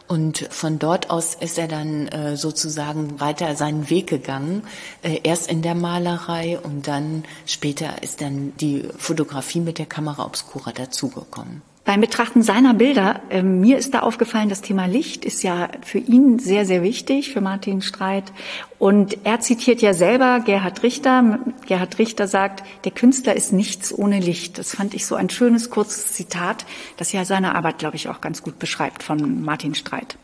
[0.06, 4.62] Und von dort aus ist er dann äh, sozusagen weiter seinen Weg gegangen,
[5.02, 10.24] äh, erst in der Malerei und dann später ist dann die Fotografie mit der Kamera
[10.24, 11.62] Obscura dazugekommen.
[11.90, 15.98] Beim Betrachten seiner Bilder, äh, mir ist da aufgefallen, das Thema Licht ist ja für
[15.98, 18.32] ihn sehr, sehr wichtig, für Martin Streit.
[18.78, 21.40] Und er zitiert ja selber Gerhard Richter.
[21.66, 24.58] Gerhard Richter sagt, der Künstler ist nichts ohne Licht.
[24.58, 26.64] Das fand ich so ein schönes, kurzes Zitat,
[26.96, 30.16] das ja seine Arbeit, glaube ich, auch ganz gut beschreibt von Martin Streit.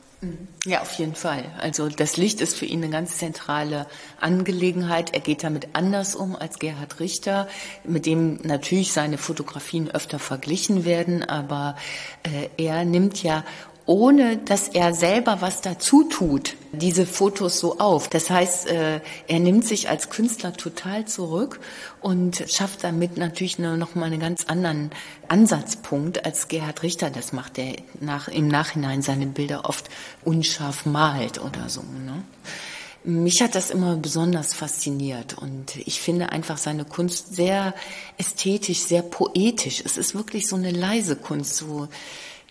[0.65, 1.45] Ja, auf jeden Fall.
[1.61, 3.87] Also das Licht ist für ihn eine ganz zentrale
[4.21, 5.15] Angelegenheit.
[5.15, 7.49] Er geht damit anders um als Gerhard Richter,
[7.85, 11.77] mit dem natürlich seine Fotografien öfter verglichen werden, aber
[12.23, 13.45] äh, er nimmt ja
[13.87, 18.09] ohne dass er selber was dazu tut, diese Fotos so auf.
[18.09, 21.61] Das heißt, äh, er nimmt sich als Künstler total zurück
[22.01, 24.91] und schafft damit natürlich nur noch mal einen ganz anderen
[25.29, 29.89] Ansatzpunkt als Gerhard Richter das macht, der nach, im Nachhinein seine Bilder oft
[30.25, 31.83] unscharf malt oder so.
[31.83, 32.25] Ne?
[33.05, 37.73] Mich hat das immer besonders fasziniert und ich finde einfach seine Kunst sehr
[38.19, 39.81] ästhetisch, sehr poetisch.
[39.85, 41.87] Es ist wirklich so eine leise Kunst, so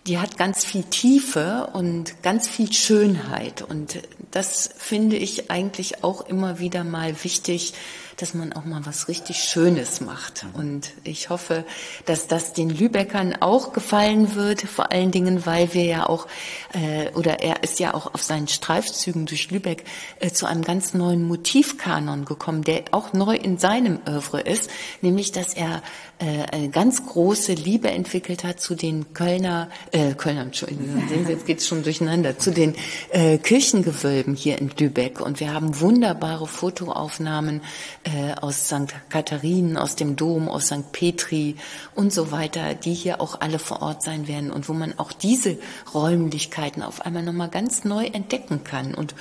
[0.06, 3.62] die hat ganz viel Tiefe und ganz viel Schönheit.
[3.62, 7.74] Und das finde ich eigentlich auch immer wieder mal wichtig,
[8.16, 10.46] dass man auch mal was richtig Schönes macht.
[10.54, 11.64] Und ich hoffe,
[12.06, 16.26] dass das den Lübeckern auch gefallen wird, vor allen Dingen, weil wir ja auch,
[16.72, 19.84] äh, oder er ist ja auch auf seinen Streifzügen durch Lübeck
[20.20, 24.70] äh, zu einem ganz neuen Motivkanon gekommen, der auch neu in seinem Övre ist,
[25.02, 25.82] nämlich, dass er
[26.18, 31.82] eine ganz große Liebe entwickelt hat zu den Kölner, äh, Kölner, Entschuldigung, jetzt geht's schon
[31.82, 32.74] durcheinander, zu den
[33.10, 35.20] äh, Kirchengewölben hier in Lübeck.
[35.20, 37.60] Und wir haben wunderbare Fotoaufnahmen
[38.04, 38.94] äh, aus St.
[39.08, 40.92] Katharinen, aus dem Dom, aus St.
[40.92, 41.56] Petri
[41.94, 45.12] und so weiter, die hier auch alle vor Ort sein werden und wo man auch
[45.12, 45.58] diese
[45.92, 48.94] Räumlichkeiten auf einmal nochmal ganz neu entdecken kann.
[48.94, 49.14] Und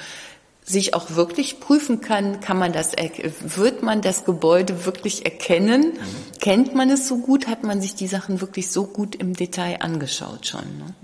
[0.66, 2.94] sich auch wirklich prüfen kann, kann man das,
[3.40, 5.94] wird man das Gebäude wirklich erkennen?
[5.94, 6.40] Mhm.
[6.42, 7.48] Kennt man es so gut?
[7.48, 10.78] Hat man sich die Sachen wirklich so gut im Detail angeschaut schon?
[10.80, 10.96] Ne?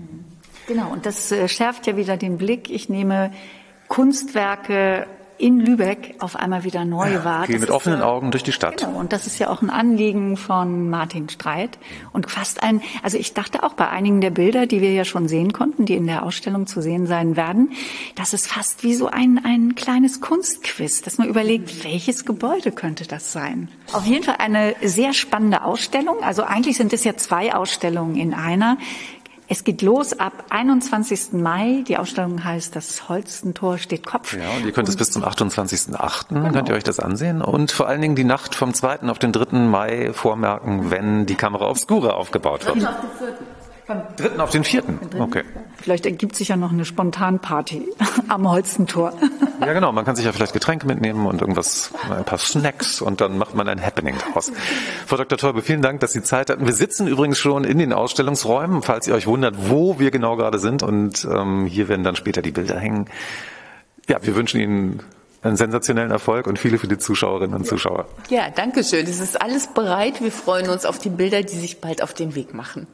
[0.66, 0.90] Genau.
[0.90, 2.70] Und das äh, schärft ja wieder den Blick.
[2.70, 3.32] Ich nehme
[3.86, 5.06] Kunstwerke
[5.38, 7.46] in Lübeck auf einmal wieder neu ja, war.
[7.46, 8.78] Geh mit offenen ja, Augen durch die Stadt.
[8.78, 11.78] Genau, und das ist ja auch ein Anliegen von Martin Streit.
[12.12, 15.28] Und fast ein, also ich dachte auch bei einigen der Bilder, die wir ja schon
[15.28, 17.72] sehen konnten, die in der Ausstellung zu sehen sein werden,
[18.14, 23.06] dass es fast wie so ein, ein kleines Kunstquiz, dass man überlegt, welches Gebäude könnte
[23.06, 23.68] das sein.
[23.92, 26.22] Auf jeden Fall eine sehr spannende Ausstellung.
[26.22, 28.78] Also eigentlich sind es ja zwei Ausstellungen in einer.
[29.48, 31.32] Es geht los ab 21.
[31.32, 31.84] Mai.
[31.86, 34.34] Die Ausstellung heißt Das Holstentor steht Kopf.
[34.34, 36.28] Ja, und ihr könnt es bis zum 28.8.
[36.28, 36.50] Genau.
[36.50, 39.00] könnt ihr euch das ansehen und vor allen Dingen die Nacht vom 2.
[39.08, 39.58] auf den 3.
[39.58, 42.76] Mai vormerken, wenn die Kamera Obscura aufgebaut wird.
[42.86, 43.36] Auf den 4.
[43.86, 45.00] Vom dritten auf den vierten.
[45.18, 45.42] Okay.
[45.76, 47.88] Vielleicht ergibt sich ja noch eine Spontanparty
[48.28, 49.12] am Holzentor.
[49.60, 49.90] Ja, genau.
[49.90, 53.54] Man kann sich ja vielleicht Getränke mitnehmen und irgendwas, ein paar Snacks und dann macht
[53.54, 54.52] man ein Happening daraus.
[55.06, 55.36] Frau Dr.
[55.36, 56.64] Teube, vielen Dank, dass Sie Zeit hatten.
[56.64, 60.58] Wir sitzen übrigens schon in den Ausstellungsräumen, falls ihr euch wundert, wo wir genau gerade
[60.58, 60.84] sind.
[60.84, 63.08] Und ähm, hier werden dann später die Bilder hängen.
[64.08, 65.00] Ja, wir wünschen Ihnen
[65.42, 68.06] einen sensationellen Erfolg und viele, viele Zuschauerinnen und Zuschauer.
[68.28, 69.06] Ja, danke schön.
[69.06, 70.22] Es ist alles bereit.
[70.22, 72.86] Wir freuen uns auf die Bilder, die sich bald auf den Weg machen.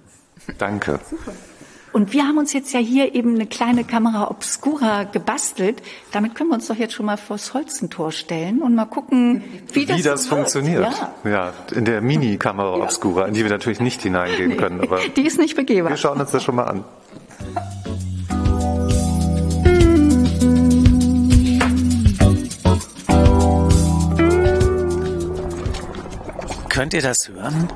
[0.57, 1.01] Danke.
[1.09, 1.33] Super.
[1.93, 5.83] Und wir haben uns jetzt ja hier eben eine kleine Kamera Obscura gebastelt.
[6.13, 9.81] Damit können wir uns doch jetzt schon mal vors Holzentor stellen und mal gucken, wie,
[9.81, 10.87] wie das, das funktioniert.
[11.25, 11.31] Ja.
[11.31, 11.53] ja.
[11.75, 12.85] in der Mini-Kamera ja.
[12.85, 14.57] Obscura, in die wir natürlich nicht hineingehen nee.
[14.57, 14.81] können.
[14.81, 15.91] Aber die ist nicht begehbar.
[15.91, 16.85] Wir schauen uns das schon mal an.
[26.69, 27.69] Könnt ihr das hören?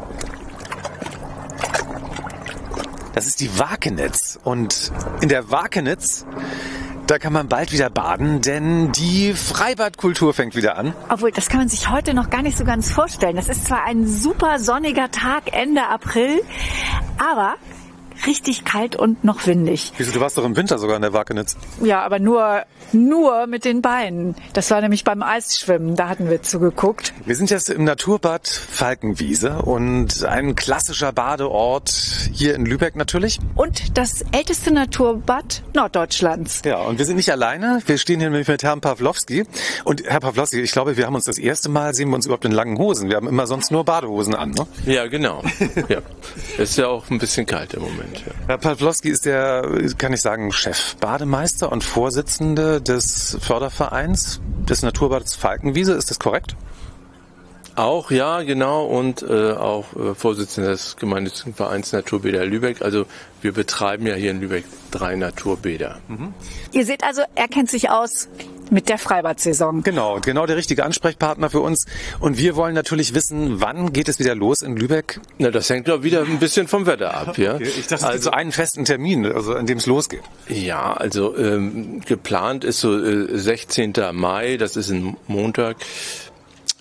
[3.14, 4.38] Das ist die Wakenitz.
[4.42, 6.24] Und in der Wakenitz,
[7.06, 10.94] da kann man bald wieder baden, denn die Freibadkultur fängt wieder an.
[11.08, 13.36] Obwohl, das kann man sich heute noch gar nicht so ganz vorstellen.
[13.36, 16.40] Das ist zwar ein super sonniger Tag Ende April,
[17.18, 17.56] aber
[18.26, 19.92] richtig kalt und noch windig.
[19.96, 21.56] Wieso, du warst doch im Winter sogar in der Wakenitz.
[21.82, 24.34] Ja, aber nur, nur mit den Beinen.
[24.52, 27.12] Das war nämlich beim Eisschwimmen, da hatten wir zugeguckt.
[27.24, 31.90] Wir sind jetzt im Naturbad Falkenwiese und ein klassischer Badeort
[32.32, 33.38] hier in Lübeck natürlich.
[33.54, 36.62] Und das älteste Naturbad Norddeutschlands.
[36.64, 37.80] Ja, und wir sind nicht alleine.
[37.86, 39.44] Wir stehen hier nämlich mit Herrn Pawlowski.
[39.84, 42.44] Und Herr Pawlowski, ich glaube, wir haben uns das erste Mal, sehen wir uns überhaupt
[42.44, 43.08] in langen Hosen.
[43.08, 44.66] Wir haben immer sonst nur Badehosen an, ne?
[44.86, 45.42] Ja, genau.
[45.88, 45.98] ja.
[46.58, 48.11] Es ist ja auch ein bisschen kalt im Moment.
[48.18, 48.26] Sind.
[48.26, 48.32] Ja.
[48.46, 49.66] Herr Pawlowski ist der,
[49.98, 55.92] kann ich sagen, Chef-Bademeister und Vorsitzende des Fördervereins des Naturbades Falkenwiese.
[55.92, 56.56] Ist das korrekt?
[57.74, 62.82] Auch, ja, genau, und äh, auch äh, Vorsitzender des gemeinnützigen Vereins Naturbäder Lübeck.
[62.82, 63.06] Also
[63.40, 65.98] wir betreiben ja hier in Lübeck drei Naturbäder.
[66.08, 66.34] Mhm.
[66.72, 68.28] Ihr seht also, er kennt sich aus
[68.70, 69.82] mit der Freibad-Saison.
[69.82, 71.86] Genau, genau der richtige Ansprechpartner für uns.
[72.20, 75.20] Und wir wollen natürlich wissen, wann geht es wieder los in Lübeck?
[75.38, 77.54] Na, das hängt doch wieder ein bisschen vom Wetter ab, ja.
[77.54, 77.64] Okay.
[77.78, 80.22] Ich dachte, also einen festen Termin, also an dem es losgeht.
[80.48, 83.94] Ja, also ähm, geplant ist so äh, 16.
[84.12, 85.76] Mai, das ist ein Montag.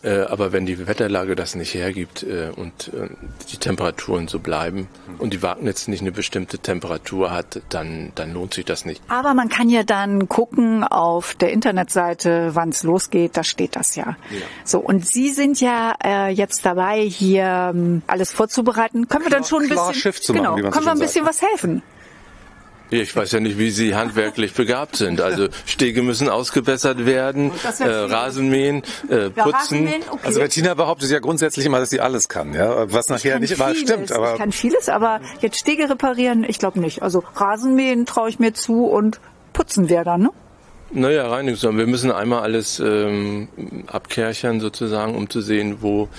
[0.04, 3.10] Äh, aber wenn die Wetterlage das nicht hergibt äh, und äh,
[3.52, 4.88] die Temperaturen so bleiben
[5.20, 9.02] und die Wagnitz nicht eine bestimmte Temperatur hat, dann, dann lohnt sich das nicht.
[9.10, 13.96] Aber man kann ja dann gucken auf der Internetseite, wann es losgeht, da steht das
[13.96, 14.18] ja.
[14.32, 14.42] ja.
[14.66, 19.08] So, und Sie sind ja äh, jetzt dabei, hier ähm, alles vorzubereiten.
[19.08, 21.42] Können wir dann schon ein bisschen, Schiff zu machen, genau, können wir ein bisschen sagt.
[21.42, 21.84] was helfen?
[22.92, 25.22] Ich weiß ja nicht, wie Sie handwerklich begabt sind.
[25.22, 29.36] Also Stege müssen ausgebessert werden, äh, Rasenmähen, äh, putzen.
[29.36, 30.20] Ja, Rasenmähen, okay.
[30.24, 33.74] Also Bettina behauptet ja grundsätzlich immer, dass sie alles kann, ja, was nachher nicht immer
[33.76, 34.12] stimmt.
[34.12, 37.02] Aber ich kann vieles, aber jetzt Stege reparieren, ich glaube nicht.
[37.02, 39.22] Also Rasenmähen traue ich mir zu und
[39.54, 40.30] putzen wäre dann, ne?
[40.94, 41.78] Naja, Reinigungssachen.
[41.78, 43.48] Wir müssen einmal alles ähm,
[43.88, 46.10] abkerchern sozusagen, um zu sehen, wo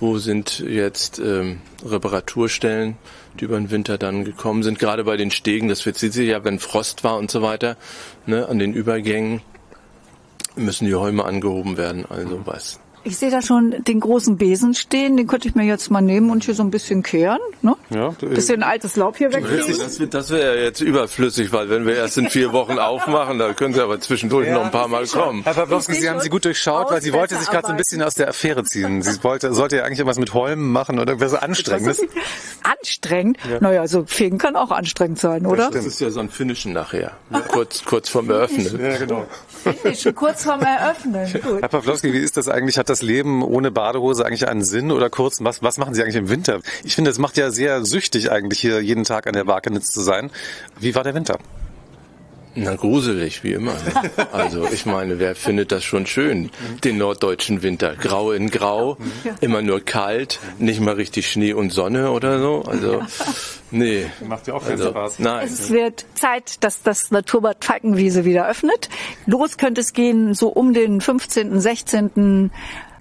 [0.00, 2.96] wo sind jetzt ähm, Reparaturstellen,
[3.40, 6.44] die über den Winter dann gekommen sind, gerade bei den Stegen, das verzieht sich ja,
[6.44, 7.76] wenn Frost war und so weiter,
[8.26, 9.40] ne, an den Übergängen
[10.56, 12.80] müssen die Holme angehoben werden, also was.
[13.04, 16.30] Ich sehe da schon den großen Besen stehen, den könnte ich mir jetzt mal nehmen
[16.30, 17.38] und hier so ein bisschen kehren.
[17.62, 17.76] Ne?
[17.90, 19.78] Ja, bisschen altes Laub hier wegkriegen.
[19.78, 23.74] Das, das wäre jetzt überflüssig, weil wenn wir erst in vier Wochen aufmachen, da können
[23.74, 25.42] Sie aber zwischendurch ja, noch ein paar Mal kommen.
[25.44, 28.02] Herr Pawlowski, Sie haben sie gut durchschaut, weil sie wollte sich gerade so ein bisschen
[28.02, 29.02] aus der Affäre ziehen.
[29.02, 32.02] Sie wollte, sollte ja eigentlich irgendwas mit Holmen machen oder irgendwas Anstrengendes.
[32.62, 33.38] Anstrengend?
[33.50, 33.58] Ja.
[33.60, 35.66] Naja, so Fegen kann auch anstrengend sein, oder?
[35.66, 37.42] Das, das ist ja so ein Finnischen nachher, ne?
[37.48, 38.80] kurz, kurz vorm Eröffnen.
[38.80, 39.26] Ja, genau.
[39.62, 41.32] Finnischen, kurz vorm Eröffnen.
[41.42, 41.60] Gut.
[41.60, 42.78] Herr Pawlowski, wie ist das eigentlich?
[42.78, 46.16] Hat das Leben ohne Badehose eigentlich einen Sinn oder kurz, was, was machen Sie eigentlich
[46.16, 46.60] im Winter?
[46.84, 50.00] Ich finde, es macht ja sehr süchtig eigentlich hier jeden Tag an der Wakenitz zu
[50.00, 50.30] sein.
[50.78, 51.38] Wie war der Winter?
[52.64, 53.74] Na, gruselig, wie immer.
[54.32, 56.50] Also, ich meine, wer findet das schon schön,
[56.84, 57.94] den norddeutschen Winter?
[57.96, 58.96] Grau in Grau,
[59.40, 62.62] immer nur kalt, nicht mal richtig Schnee und Sonne oder so.
[62.66, 63.02] Also,
[63.70, 64.06] nee.
[64.26, 65.18] Macht ja auch keinen also, Spaß.
[65.18, 65.46] Nein.
[65.46, 68.88] Es wird Zeit, dass das Naturbad Falkenwiese wieder öffnet.
[69.26, 72.50] Los könnte es gehen so um den 15., 16.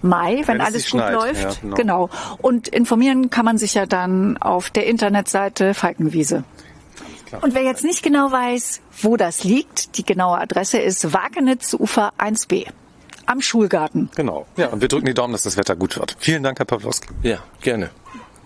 [0.04, 1.14] Mai, wenn, wenn alles gut schneit.
[1.14, 1.44] läuft.
[1.44, 1.76] Ja, genau.
[1.76, 2.10] genau.
[2.42, 6.44] Und informieren kann man sich ja dann auf der Internetseite Falkenwiese.
[7.42, 12.14] Und wer jetzt nicht genau weiß, wo das liegt, die genaue Adresse ist Wagenitz Ufer
[12.18, 12.68] 1b
[13.26, 14.10] am Schulgarten.
[14.16, 14.48] Genau.
[14.56, 16.16] Ja, und wir drücken die Daumen, dass das Wetter gut wird.
[16.20, 17.10] Vielen Dank, Herr Pawlowski.
[17.24, 17.90] Ja, gerne.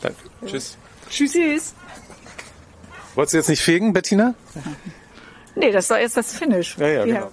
[0.01, 0.17] Danke.
[0.45, 0.77] Tschüss.
[1.09, 1.73] Tschüss.
[3.15, 4.33] Wolltest du jetzt nicht fegen, Bettina?
[5.55, 6.77] Nee, das war jetzt das Finish.
[6.77, 7.31] Ja, ja, genau.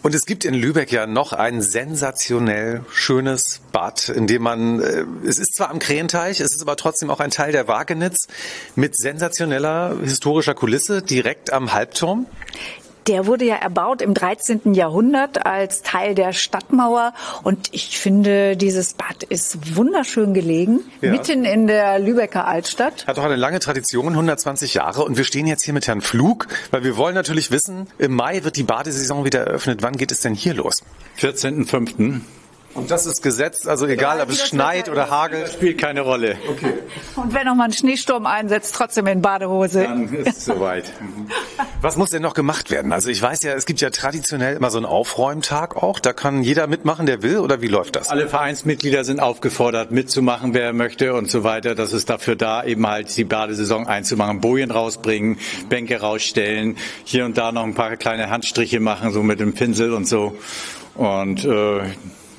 [0.00, 5.04] Und es gibt in Lübeck ja noch ein sensationell schönes Bad, in dem man, äh,
[5.26, 8.28] es ist zwar am Krähenteich, es ist aber trotzdem auch ein Teil der Wagenitz
[8.76, 12.26] mit sensationeller historischer Kulisse direkt am Halbturm.
[13.08, 14.74] Der wurde ja erbaut im 13.
[14.74, 21.10] Jahrhundert als Teil der Stadtmauer und ich finde, dieses Bad ist wunderschön gelegen, ja.
[21.10, 23.06] mitten in der Lübecker Altstadt.
[23.06, 26.48] Hat auch eine lange Tradition, 120 Jahre und wir stehen jetzt hier mit Herrn Flug,
[26.70, 29.82] weil wir wollen natürlich wissen, im Mai wird die Badesaison wieder eröffnet.
[29.82, 30.82] Wann geht es denn hier los?
[31.18, 32.20] 14.05.
[32.74, 35.50] Und das ist gesetzt, also egal, ob es schneit oder hagelt.
[35.52, 36.36] Spielt keine Rolle.
[36.48, 36.74] Okay.
[37.16, 39.84] Und wenn noch mal ein Schneesturm einsetzt, trotzdem in Badehose.
[39.84, 40.92] Dann ist es soweit.
[41.80, 42.92] Was muss denn noch gemacht werden?
[42.92, 45.98] Also ich weiß ja, es gibt ja traditionell immer so einen Aufräumtag auch.
[45.98, 48.10] Da kann jeder mitmachen, der will, oder wie läuft das?
[48.10, 51.74] Alle Vereinsmitglieder sind aufgefordert, mitzumachen, wer möchte und so weiter.
[51.74, 54.40] Das ist dafür da, eben halt die Badesaison einzumachen.
[54.40, 59.40] Bojen rausbringen, Bänke rausstellen, hier und da noch ein paar kleine Handstriche machen, so mit
[59.40, 60.36] dem Pinsel und so.
[60.94, 61.80] Und äh,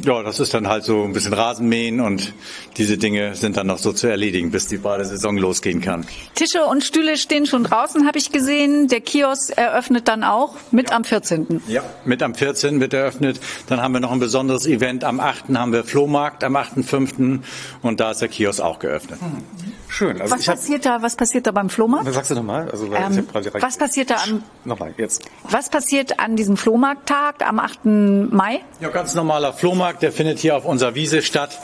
[0.02, 2.34] ja, das ist dann halt so ein bisschen Rasenmähen und
[2.78, 6.06] diese Dinge sind dann noch so zu erledigen, bis die Badesaison losgehen kann.
[6.36, 8.88] Tische und Stühle stehen schon draußen, habe ich gesehen.
[8.88, 10.96] Der Kiosk eröffnet dann auch mit ja.
[10.96, 11.62] am 14.
[11.68, 12.80] Ja, mit am 14.
[12.80, 13.40] wird eröffnet.
[13.68, 15.04] Dann haben wir noch ein besonderes Event.
[15.04, 15.50] Am 8.
[15.56, 17.40] haben wir Flohmarkt, am 8.5.
[17.82, 19.20] und da ist der Kiosk auch geöffnet.
[19.22, 19.44] Hm.
[19.90, 20.22] Schön.
[20.22, 21.02] Also was passiert da?
[21.02, 22.06] Was passiert da beim Flohmarkt?
[22.06, 22.70] Was sagst du nochmal?
[22.70, 24.44] Also, ähm, was passiert da am?
[24.64, 25.26] Nochmal jetzt.
[25.44, 27.86] Was passiert an diesem Flohmarkttag am 8.
[28.32, 28.62] Mai?
[28.80, 29.89] Ja, ganz normaler Flohmarkt.
[29.98, 31.58] Der findet hier auf unserer Wiese statt.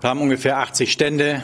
[0.00, 1.42] Wir haben ungefähr 80 Stände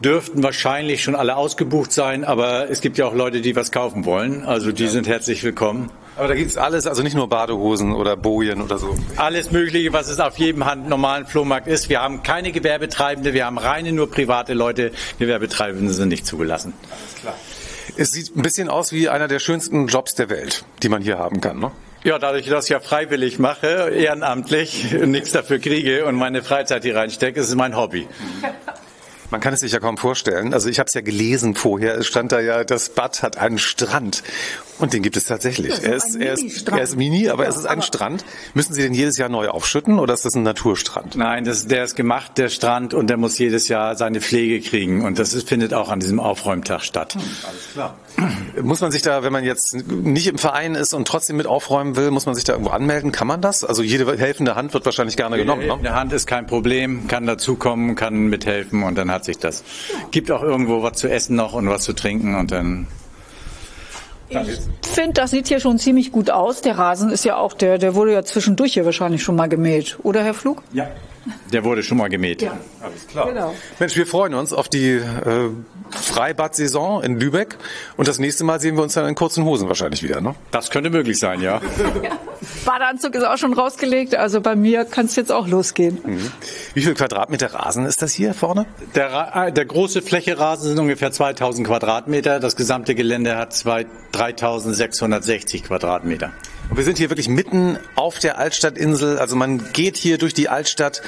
[0.00, 4.04] dürften wahrscheinlich schon alle ausgebucht sein, aber es gibt ja auch Leute, die was kaufen
[4.04, 4.44] wollen.
[4.44, 5.90] Also die sind herzlich willkommen.
[6.16, 8.96] Aber da gibt es alles, also nicht nur Badehosen oder Bojen oder so.
[9.16, 11.88] Alles Mögliche, was es auf jedem normalen Flohmarkt ist.
[11.88, 14.90] Wir haben keine Gewerbetreibende, wir haben reine nur private Leute.
[15.18, 16.72] Gewerbetreibende sind nicht zugelassen.
[16.90, 17.34] Alles klar.
[17.96, 21.18] Es sieht ein bisschen aus wie einer der schönsten Jobs der Welt, die man hier
[21.18, 21.70] haben kann, ne?
[22.04, 26.84] Ja, dadurch, dass ich das ja freiwillig mache, ehrenamtlich, nichts dafür kriege und meine Freizeit
[26.84, 28.06] hier reinstecke, ist es mein Hobby.
[29.30, 30.54] Man kann es sich ja kaum vorstellen.
[30.54, 31.98] Also ich habe es ja gelesen vorher.
[31.98, 34.22] Es stand da ja, das Bad hat einen Strand.
[34.78, 35.82] Und den gibt es tatsächlich.
[35.82, 38.24] Er ist, er, ist, er ist mini, aber ja, es ist ein Strand.
[38.54, 41.16] Müssen Sie den jedes Jahr neu aufschütten oder ist das ein Naturstrand?
[41.16, 45.04] Nein, das, der ist gemacht, der Strand, und der muss jedes Jahr seine Pflege kriegen.
[45.04, 47.14] Und das ist, findet auch an diesem Aufräumtag statt.
[47.14, 47.96] Hm, alles klar.
[48.62, 51.96] Muss man sich da, wenn man jetzt nicht im Verein ist und trotzdem mit aufräumen
[51.96, 53.12] will, muss man sich da irgendwo anmelden?
[53.12, 53.64] Kann man das?
[53.64, 55.62] Also jede helfende Hand wird wahrscheinlich gerne jede genommen.
[55.62, 55.68] Ne?
[55.68, 59.64] Helfende Hand ist kein Problem, kann dazukommen, kann mithelfen und dann hat sich das.
[60.10, 62.86] Gibt auch irgendwo was zu essen noch und was zu trinken und dann
[64.30, 66.60] ich finde, das sieht hier schon ziemlich gut aus.
[66.60, 69.98] Der Rasen ist ja auch, der, der wurde ja zwischendurch hier wahrscheinlich schon mal gemäht,
[70.02, 70.62] oder Herr Flug?
[70.72, 70.88] Ja.
[71.52, 72.42] Der wurde schon mal gemäht.
[72.42, 73.28] Ja, alles klar.
[73.28, 73.54] Genau.
[73.78, 75.50] Mensch, wir freuen uns auf die äh,
[75.90, 77.56] Freibad-Saison in Lübeck
[77.96, 80.34] und das nächste Mal sehen wir uns dann in kurzen Hosen wahrscheinlich wieder, ne?
[80.50, 81.60] Das könnte möglich sein, ja.
[82.64, 85.98] Badeanzug ist auch schon rausgelegt, also bei mir kann es jetzt auch losgehen.
[86.04, 86.32] Mhm.
[86.74, 88.66] Wie viel Quadratmeter Rasen ist das hier vorne?
[88.94, 93.86] Der, äh, der große Fläche Rasen sind ungefähr 2000 Quadratmeter, das gesamte Gelände hat zwei,
[94.12, 96.32] 3660 Quadratmeter.
[96.70, 99.18] Und wir sind hier wirklich mitten auf der Altstadtinsel.
[99.18, 101.00] Also man geht hier durch die Altstadt,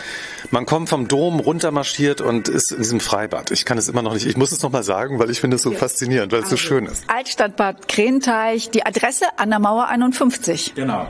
[0.50, 3.50] man kommt vom Dom runtermarschiert und ist in diesem Freibad.
[3.50, 5.56] Ich kann es immer noch nicht, ich muss es noch mal sagen, weil ich finde
[5.56, 5.78] es so ja.
[5.78, 7.04] faszinierend, weil es so also, schön ist.
[7.08, 10.74] Altstadtbad Krenteich, die Adresse an der Mauer 51.
[10.74, 11.06] Genau.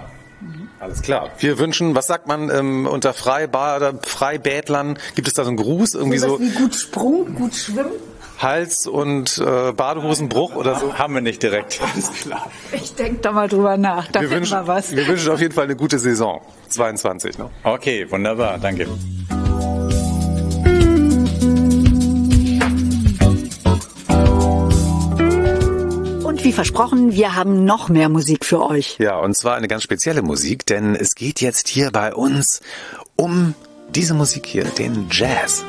[0.81, 1.31] Alles klar.
[1.39, 4.99] Wir wünschen, was sagt man ähm, unter Freibader, Freibädlern?
[5.15, 5.95] Gibt es da so einen Gruß?
[5.95, 7.93] Irgendwie so, so wie gut Sprung, gut Schwimmen?
[8.41, 10.95] Hals- und äh, Badehosenbruch oder so?
[10.95, 11.78] Haben wir nicht direkt.
[11.93, 12.51] Alles klar.
[12.72, 14.11] Ich denke da mal drüber nach.
[14.11, 14.97] Da wir wünschen, wir was.
[14.97, 17.36] Wir wünschen auf jeden Fall eine gute Saison 22.
[17.36, 17.51] Ne?
[17.64, 18.59] Okay, wunderbar.
[18.59, 18.86] Danke.
[26.24, 28.97] Und wie versprochen, wir haben noch mehr Musik für euch.
[28.99, 32.62] Ja, und zwar eine ganz spezielle Musik, denn es geht jetzt hier bei uns
[33.16, 33.55] um
[33.91, 35.62] diese Musik hier, den Jazz.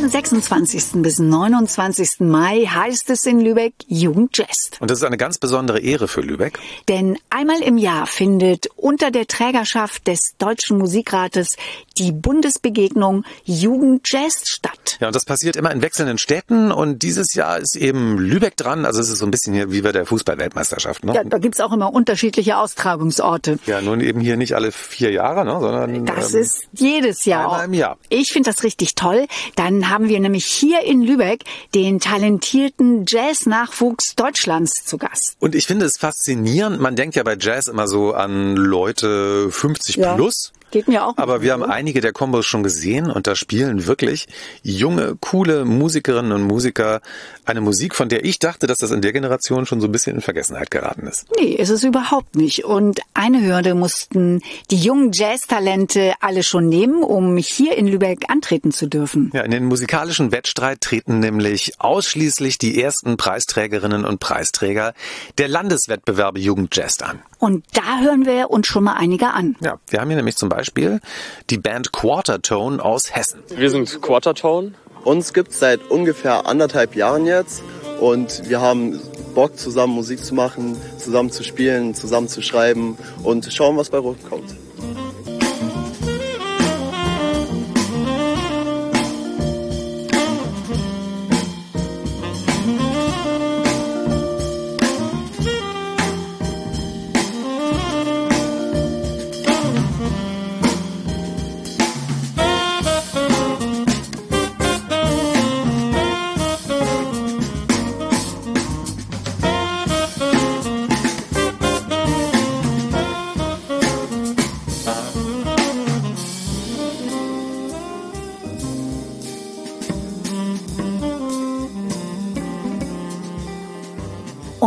[0.00, 1.02] Vom 26.
[1.02, 2.20] bis 29.
[2.20, 4.70] Mai heißt es in Lübeck Jugendjazz.
[4.80, 6.58] Und das ist eine ganz besondere Ehre für Lübeck.
[6.88, 11.56] Denn einmal im Jahr findet unter der Trägerschaft des Deutschen Musikrates
[11.98, 14.96] die Bundesbegegnung Jugendjazz statt.
[15.00, 18.86] Ja, und das passiert immer in wechselnden Städten und dieses Jahr ist eben Lübeck dran.
[18.86, 21.04] Also es ist so ein bisschen hier wie bei der Fußballweltmeisterschaft.
[21.04, 21.12] Ne?
[21.12, 23.58] Ja, da gibt's auch immer unterschiedliche Austragungsorte.
[23.66, 27.44] Ja, nun eben hier nicht alle vier Jahre, ne, sondern das ähm, ist jedes Jahr.
[27.44, 27.98] Einmal im Jahr.
[28.08, 29.26] Ich finde das richtig toll.
[29.56, 35.36] Dann haben wir nämlich hier in Lübeck den talentierten Jazz-Nachwuchs Deutschlands zu Gast.
[35.40, 36.80] Und ich finde es faszinierend.
[36.80, 40.14] Man denkt ja bei Jazz immer so an Leute 50 ja.
[40.14, 40.52] plus.
[40.70, 41.16] Geht mir auch.
[41.16, 44.26] Aber wir haben einige der Kombos schon gesehen und da spielen wirklich
[44.62, 47.00] junge, coole Musikerinnen und Musiker
[47.44, 50.16] eine Musik, von der ich dachte, dass das in der Generation schon so ein bisschen
[50.16, 51.26] in Vergessenheit geraten ist.
[51.38, 52.64] Nee, ist es überhaupt nicht.
[52.64, 58.72] Und eine Hürde mussten die jungen Jazztalente alle schon nehmen, um hier in Lübeck antreten
[58.72, 59.30] zu dürfen.
[59.34, 64.94] Ja, in den musikalischen Wettstreit treten nämlich ausschließlich die ersten Preisträgerinnen und Preisträger
[65.38, 67.20] der Landeswettbewerbe Jugendjazz an.
[67.40, 69.56] Und da hören wir uns schon mal einige an.
[69.60, 71.00] Ja, wir haben hier nämlich zum Beispiel
[71.48, 73.42] die Band Quartertone aus Hessen.
[73.48, 74.74] Wir sind Quartertone.
[75.04, 77.62] Uns gibt es seit ungefähr anderthalb Jahren jetzt
[77.98, 79.00] und wir haben
[79.34, 83.98] Bock, zusammen Musik zu machen, zusammen zu spielen, zusammen zu schreiben und schauen, was bei
[83.98, 84.54] rumkommt.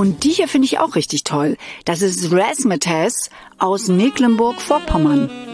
[0.04, 1.56] Und die hier finde ich auch richtig toll.
[1.86, 5.53] Das ist Razzmatazz aus Mecklenburg-Vorpommern.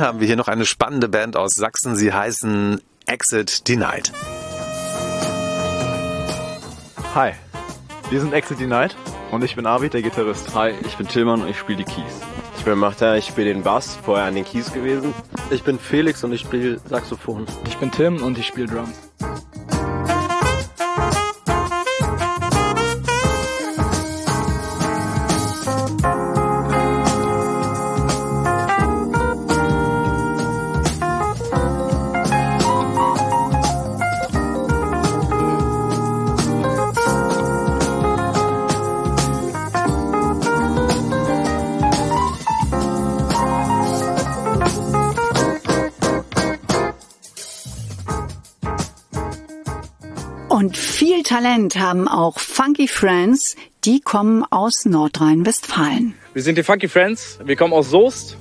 [0.00, 1.94] Dann haben wir hier noch eine spannende Band aus Sachsen.
[1.94, 4.12] Sie heißen Exit Denied.
[7.14, 7.32] Hi,
[8.08, 8.96] wir sind Exit Denied
[9.30, 10.54] und ich bin Arvid, der Gitarrist.
[10.54, 12.20] Hi, ich bin Tillmann und ich spiele die Keys.
[12.56, 15.12] Ich bin Martin, ich spiele den Bass, vorher an den Keys gewesen.
[15.50, 17.46] Ich bin Felix und ich spiele Saxophon.
[17.66, 19.09] Ich bin Tim und ich spiele Drums.
[51.40, 56.12] Talent haben auch Funky Friends, die kommen aus Nordrhein-Westfalen.
[56.34, 58.36] Wir sind die Funky Friends, wir kommen aus Soest.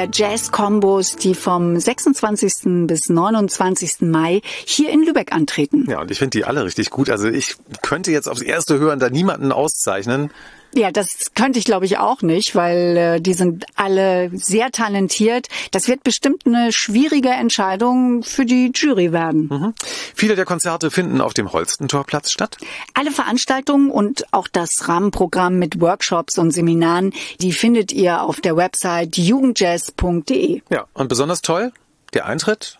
[0.00, 2.86] Der Jazz-Kombos, die vom 26.
[2.86, 4.00] bis 29.
[4.00, 5.84] Mai hier in Lübeck antreten.
[5.90, 7.10] Ja, und ich finde die alle richtig gut.
[7.10, 10.30] Also ich könnte jetzt aufs erste Hören da niemanden auszeichnen.
[10.74, 15.48] Ja, das könnte ich glaube ich auch nicht, weil äh, die sind alle sehr talentiert.
[15.72, 19.48] Das wird bestimmt eine schwierige Entscheidung für die Jury werden.
[19.50, 19.74] Mhm.
[20.14, 22.56] Viele der Konzerte finden auf dem Holstentorplatz statt.
[22.94, 28.56] Alle Veranstaltungen und auch das Rahmenprogramm mit Workshops und Seminaren, die findet ihr auf der
[28.56, 30.62] Website jugendjazz.de.
[30.70, 31.72] Ja, und besonders toll,
[32.14, 32.78] der Eintritt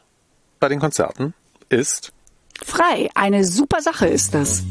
[0.61, 1.35] bei den Konzerten
[1.69, 2.13] ist
[2.63, 4.63] Frei, eine super Sache ist das.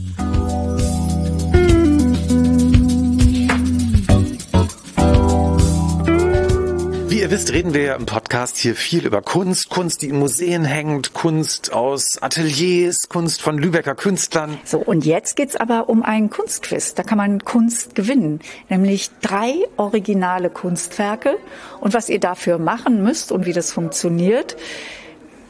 [7.39, 11.71] Wisst, reden wir im Podcast hier viel über Kunst, Kunst, die in Museen hängt, Kunst
[11.71, 14.57] aus Ateliers, Kunst von Lübecker Künstlern.
[14.65, 16.95] So, und jetzt geht's aber um ein Kunstquiz.
[16.95, 21.37] Da kann man Kunst gewinnen, nämlich drei originale Kunstwerke.
[21.79, 24.57] Und was ihr dafür machen müsst und wie das funktioniert,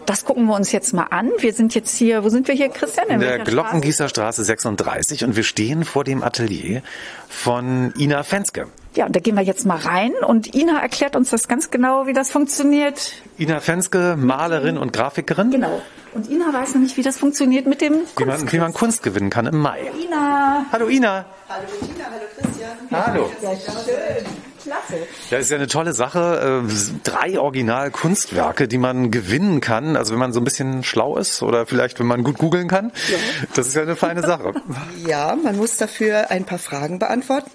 [0.05, 1.31] das gucken wir uns jetzt mal an.
[1.39, 3.07] Wir sind jetzt hier, wo sind wir hier, Christian?
[3.09, 6.83] In der Glockengießer Straße 36 und wir stehen vor dem Atelier
[7.27, 8.67] von Ina Fenske.
[8.95, 12.07] Ja, und da gehen wir jetzt mal rein und Ina erklärt uns das ganz genau,
[12.07, 13.13] wie das funktioniert.
[13.37, 15.51] Ina Fenske, Malerin und Grafikerin.
[15.51, 15.81] Genau.
[16.13, 19.29] Und Ina weiß nämlich, wie das funktioniert mit dem wie man, wie man Kunst gewinnen
[19.29, 19.91] kann im Mai.
[20.05, 20.65] Ina.
[20.71, 21.25] Hallo Ina.
[21.47, 22.71] Hallo Ina, hallo Christian.
[22.91, 23.31] Hallo.
[23.41, 24.48] Ja, schön.
[24.69, 25.07] Klasse.
[25.31, 26.63] Das ist ja eine tolle Sache.
[26.67, 29.95] Äh, Drei Original-Kunstwerke, die man gewinnen kann.
[29.95, 32.91] Also wenn man so ein bisschen schlau ist oder vielleicht wenn man gut googeln kann.
[33.09, 33.17] Ja.
[33.55, 34.53] Das ist ja eine feine Sache.
[35.05, 37.49] Ja, man muss dafür ein paar Fragen beantworten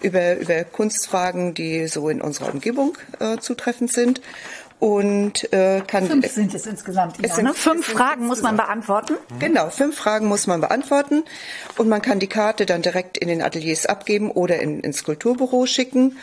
[0.00, 4.20] über, über Kunstfragen, die so in unserer Umgebung äh, zutreffend sind.
[4.82, 7.16] Und äh, kann fünf sind es insgesamt.
[7.22, 7.54] Es sind, ne?
[7.54, 9.14] Fünf Fragen muss man beantworten.
[9.38, 11.22] Genau, fünf Fragen muss man beantworten
[11.78, 15.66] und man kann die Karte dann direkt in den Ateliers abgeben oder in, ins Kulturbüro
[15.66, 16.18] schicken.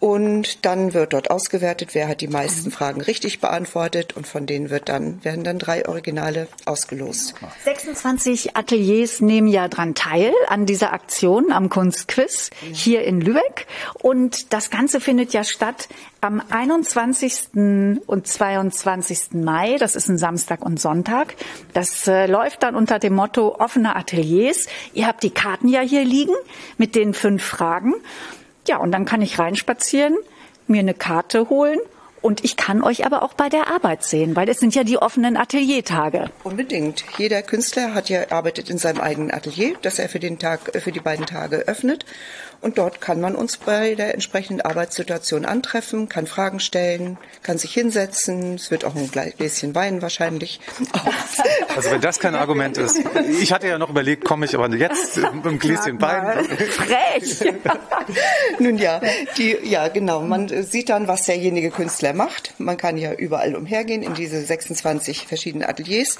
[0.00, 4.70] Und dann wird dort ausgewertet, wer hat die meisten Fragen richtig beantwortet und von denen
[4.70, 7.34] wird dann, werden dann drei Originale ausgelost.
[7.64, 13.66] 26 Ateliers nehmen ja dran teil an dieser Aktion am Kunstquiz hier in Lübeck.
[13.92, 15.88] Und das Ganze findet ja statt
[16.22, 18.00] am 21.
[18.06, 19.32] und 22.
[19.34, 19.76] Mai.
[19.78, 21.34] Das ist ein Samstag und Sonntag.
[21.74, 24.66] Das äh, läuft dann unter dem Motto offene Ateliers.
[24.94, 26.34] Ihr habt die Karten ja hier liegen
[26.78, 27.94] mit den fünf Fragen.
[28.68, 30.16] Ja, und dann kann ich reinspazieren,
[30.66, 31.78] mir eine Karte holen
[32.22, 34.98] und ich kann euch aber auch bei der Arbeit sehen, weil es sind ja die
[34.98, 36.30] offenen Ateliertage.
[36.44, 37.04] Unbedingt.
[37.16, 40.92] Jeder Künstler hat ja arbeitet in seinem eigenen Atelier, das er für den Tag, für
[40.92, 42.04] die beiden Tage öffnet.
[42.60, 47.72] Und dort kann man uns bei der entsprechenden Arbeitssituation antreffen, kann Fragen stellen, kann sich
[47.72, 48.56] hinsetzen.
[48.56, 50.60] Es wird auch ein Gläschen Wein wahrscheinlich.
[51.76, 53.00] Also wenn das kein Argument ist.
[53.40, 56.44] Ich hatte ja noch überlegt, komme ich aber jetzt mit einem Gläschen Wein.
[56.44, 57.52] Frech.
[58.58, 59.00] Nun ja,
[59.38, 60.20] die, ja genau.
[60.20, 62.54] Man sieht dann, was derjenige Künstler macht.
[62.58, 66.18] Man kann ja überall umhergehen in diese 26 verschiedenen Ateliers.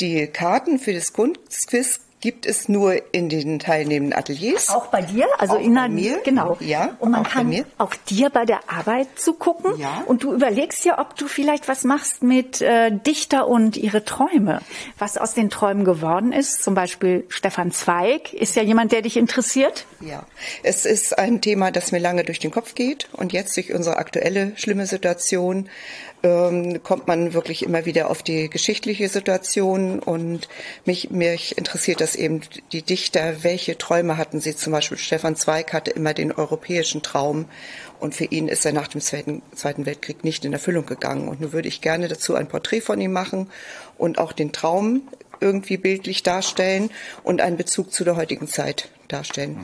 [0.00, 4.70] Die Karten für das Kunstquiz gibt es nur in den teilnehmenden Ateliers.
[4.70, 5.26] Auch bei dir?
[5.38, 6.20] Also Auch in bei mir?
[6.24, 6.56] Genau.
[6.60, 7.64] Ja, Und man auch bei kann mir.
[7.78, 9.76] auch dir bei der Arbeit zugucken.
[9.76, 10.04] Ja.
[10.06, 14.60] Und du überlegst ja, ob du vielleicht was machst mit äh, Dichter und ihre Träume.
[14.98, 16.62] Was aus den Träumen geworden ist.
[16.62, 19.84] Zum Beispiel Stefan Zweig ist ja jemand, der dich interessiert.
[20.00, 20.22] Ja,
[20.62, 23.96] es ist ein Thema, das mir lange durch den Kopf geht und jetzt durch unsere
[23.96, 25.68] aktuelle schlimme Situation
[26.22, 30.48] ähm, kommt man wirklich immer wieder auf die geschichtliche Situation und
[30.84, 32.40] mich, mich interessiert das eben
[32.72, 34.98] die Dichter, welche Träume hatten sie zum Beispiel.
[34.98, 37.46] Stefan Zweig hatte immer den europäischen Traum
[38.00, 41.40] und für ihn ist er nach dem Zweiten, Zweiten Weltkrieg nicht in Erfüllung gegangen und
[41.40, 43.50] nun würde ich gerne dazu ein Porträt von ihm machen
[43.98, 45.02] und auch den Traum
[45.40, 46.90] irgendwie bildlich darstellen
[47.24, 49.58] und einen Bezug zu der heutigen Zeit darstellen.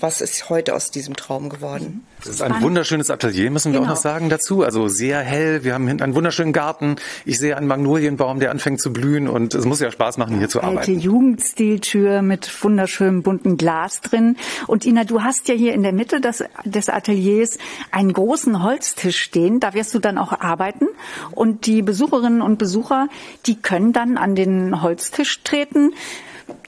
[0.00, 2.04] Was ist heute aus diesem Traum geworden?
[2.18, 3.90] Das ist ein wunderschönes Atelier, müssen wir Genau.
[3.92, 4.62] auch noch sagen dazu.
[4.62, 5.62] Also sehr hell.
[5.64, 6.96] Wir haben hinten einen wunderschönen Garten.
[7.26, 10.48] Ich sehe einen Magnolienbaum, der anfängt zu blühen und es muss ja Spaß machen, hier
[10.48, 11.00] zu Alte arbeiten.
[11.00, 14.36] Jugendstiltür mit wunderschönem bunten Glas drin.
[14.66, 17.58] Und Ina, du hast ja hier in der Mitte des, des Ateliers
[17.90, 19.60] einen großen Holztisch stehen.
[19.60, 20.86] Da wirst du dann auch arbeiten.
[21.32, 23.08] Und die Besucherinnen und Besucher,
[23.46, 25.92] die können dann an den Holztisch treten,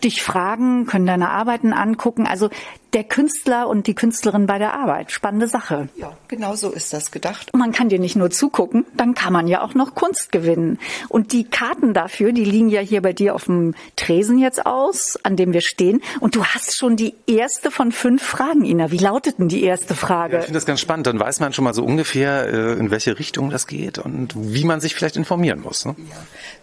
[0.02, 2.26] dich fragen, können deine Arbeiten angucken.
[2.26, 2.50] Also
[2.92, 5.12] der Künstler und die Künstlerin bei der Arbeit.
[5.12, 5.88] Spannende Sache.
[5.96, 7.50] Ja, genau so ist das gedacht.
[7.54, 10.78] Man kann dir nicht nur zugucken, dann kann man ja auch noch Kunst gewinnen.
[11.08, 15.18] Und die Karten dafür, die liegen ja hier bei dir auf dem Tresen jetzt aus,
[15.22, 16.00] an dem wir stehen.
[16.20, 18.90] Und du hast schon die erste von fünf Fragen, Ina.
[18.90, 20.38] Wie lautet denn die erste Frage?
[20.38, 21.06] Ich finde das ganz spannend.
[21.06, 24.64] Dann weiß man schon mal so ungefähr, äh, in welche Richtung das geht und wie
[24.64, 25.84] man sich vielleicht informieren muss.
[25.84, 25.96] Ne?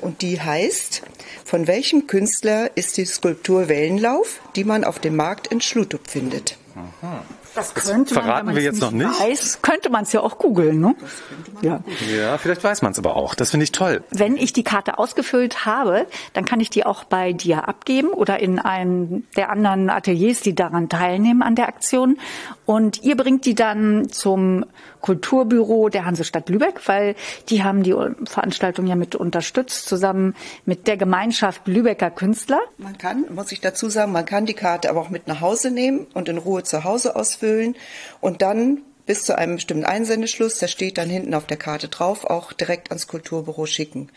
[0.02, 1.04] Und die heißt,
[1.46, 6.58] von welchem Künstler ist die Skulptur Wellenlauf, die man auf dem Markt in Schlutup findet?
[7.54, 9.20] Das könnte man, verraten wenn wir man's jetzt noch nicht.
[9.20, 10.96] Weiß, könnte man es ja auch googeln, ne?
[11.62, 11.84] Ja.
[12.16, 13.36] Ja, vielleicht weiß man es aber auch.
[13.36, 14.04] Das finde ich toll.
[14.10, 18.40] Wenn ich die Karte ausgefüllt habe, dann kann ich die auch bei dir abgeben oder
[18.40, 22.18] in einem der anderen Ateliers, die daran teilnehmen an der Aktion.
[22.66, 24.66] Und ihr bringt die dann zum
[25.02, 27.16] Kulturbüro der Hansestadt Lübeck, weil
[27.50, 27.96] die haben die
[28.26, 30.36] Veranstaltung ja mit unterstützt, zusammen
[30.66, 32.62] mit der Gemeinschaft Lübecker Künstler.
[32.78, 35.72] Man kann, muss ich dazu sagen, man kann die Karte aber auch mit nach Hause
[35.72, 37.76] nehmen und in Ruhe zu Hause ausfüllen
[38.22, 42.24] und dann bis zu einem bestimmten Einsendeschluss, der steht dann hinten auf der Karte drauf,
[42.24, 44.10] auch direkt ans Kulturbüro schicken.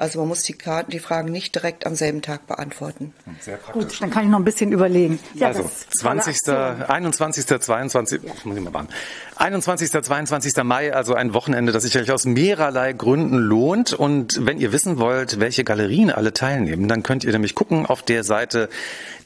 [0.00, 3.12] Also man muss die Karten, die Fragen nicht direkt am selben Tag beantworten.
[3.40, 3.82] Sehr praktisch.
[3.82, 5.18] Gut, dann kann ich noch ein bisschen überlegen.
[5.34, 6.82] Ja, also das ist eine tolle 20., Aktion.
[6.88, 8.88] 21., 22., ich muss ich mal warten.
[9.36, 10.56] 21., 22.
[10.64, 13.92] Mai, also ein Wochenende, das sich eigentlich aus mehrerlei Gründen lohnt.
[13.92, 18.00] Und wenn ihr wissen wollt, welche Galerien alle teilnehmen, dann könnt ihr nämlich gucken auf
[18.00, 18.70] der Seite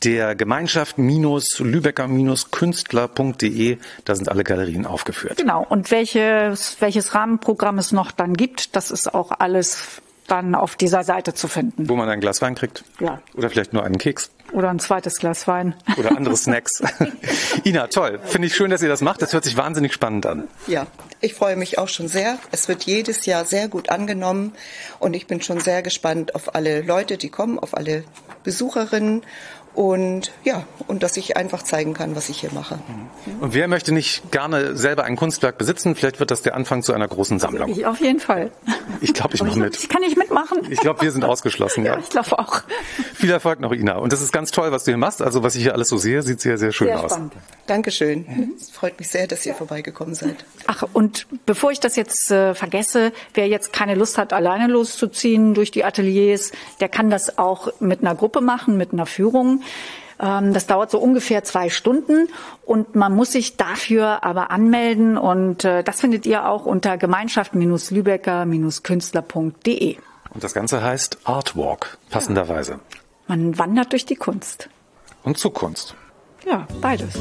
[0.03, 3.79] der Gemeinschaft Lübecker-Künstler.de.
[4.05, 5.37] Da sind alle Galerien aufgeführt.
[5.37, 5.65] Genau.
[5.69, 11.05] Und welches, welches Rahmenprogramm es noch dann gibt, das ist auch alles dann auf dieser
[11.05, 11.89] Seite zu finden.
[11.89, 12.85] Wo man ein Glas Wein kriegt.
[13.01, 13.21] Ja.
[13.35, 14.31] Oder vielleicht nur einen Keks.
[14.53, 15.75] Oder ein zweites Glas Wein.
[15.99, 16.83] Oder andere Snacks.
[17.65, 18.21] Ina, toll.
[18.25, 19.21] Finde ich schön, dass ihr das macht.
[19.21, 20.49] Das hört sich wahnsinnig spannend an.
[20.67, 20.87] Ja,
[21.21, 22.39] ich freue mich auch schon sehr.
[22.53, 24.53] Es wird jedes Jahr sehr gut angenommen
[24.99, 28.05] und ich bin schon sehr gespannt auf alle Leute, die kommen, auf alle
[28.45, 29.23] Besucherinnen
[29.75, 32.79] und ja, und dass ich einfach zeigen kann, was ich hier mache.
[33.41, 35.95] Und wer möchte nicht gerne selber ein Kunstwerk besitzen?
[35.97, 37.69] Vielleicht wird das der Anfang zu einer großen Sammlung.
[37.71, 38.51] Ich auf jeden Fall.
[39.01, 39.77] Ich glaube, ich mache mit.
[39.77, 40.59] Ich kann nicht mitmachen.
[40.71, 41.85] Ich glaube, wir sind ausgeschlossen.
[41.85, 41.99] Ja.
[41.99, 42.63] Ich glaube auch.
[43.15, 43.97] Viel Erfolg noch, Ina.
[43.97, 45.21] Und das ist ganz toll, was du hier machst.
[45.21, 47.11] Also was ich hier alles so sehe, sieht sehr, sehr schön Sehr aus.
[47.11, 47.35] spannend.
[47.67, 48.53] Dankeschön.
[48.59, 50.45] Es freut mich sehr, dass ihr vorbeigekommen seid.
[50.67, 55.53] Ach, und bevor ich das jetzt äh, vergesse, wer jetzt keine Lust hat, alleine loszuziehen
[55.55, 59.63] durch die Ateliers, der kann das auch mit einer Gruppe machen, mit einer Führung.
[60.21, 62.29] Ähm, das dauert so ungefähr zwei Stunden
[62.65, 69.97] und man muss sich dafür aber anmelden und äh, das findet ihr auch unter gemeinschaft-lübecker-künstler.de.
[70.33, 72.79] Und das Ganze heißt Artwalk, passenderweise.
[73.27, 74.69] Man wandert durch die Kunst.
[75.23, 75.95] Und Zukunft.
[76.47, 77.15] Ja, beides.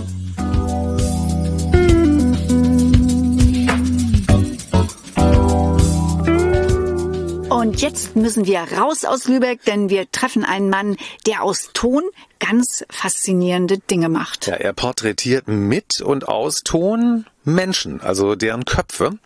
[7.64, 12.04] Und jetzt müssen wir raus aus Lübeck, denn wir treffen einen Mann, der aus Ton
[12.38, 14.48] ganz faszinierende Dinge macht.
[14.48, 19.18] Ja, er porträtiert mit und aus Ton Menschen, also deren Köpfe.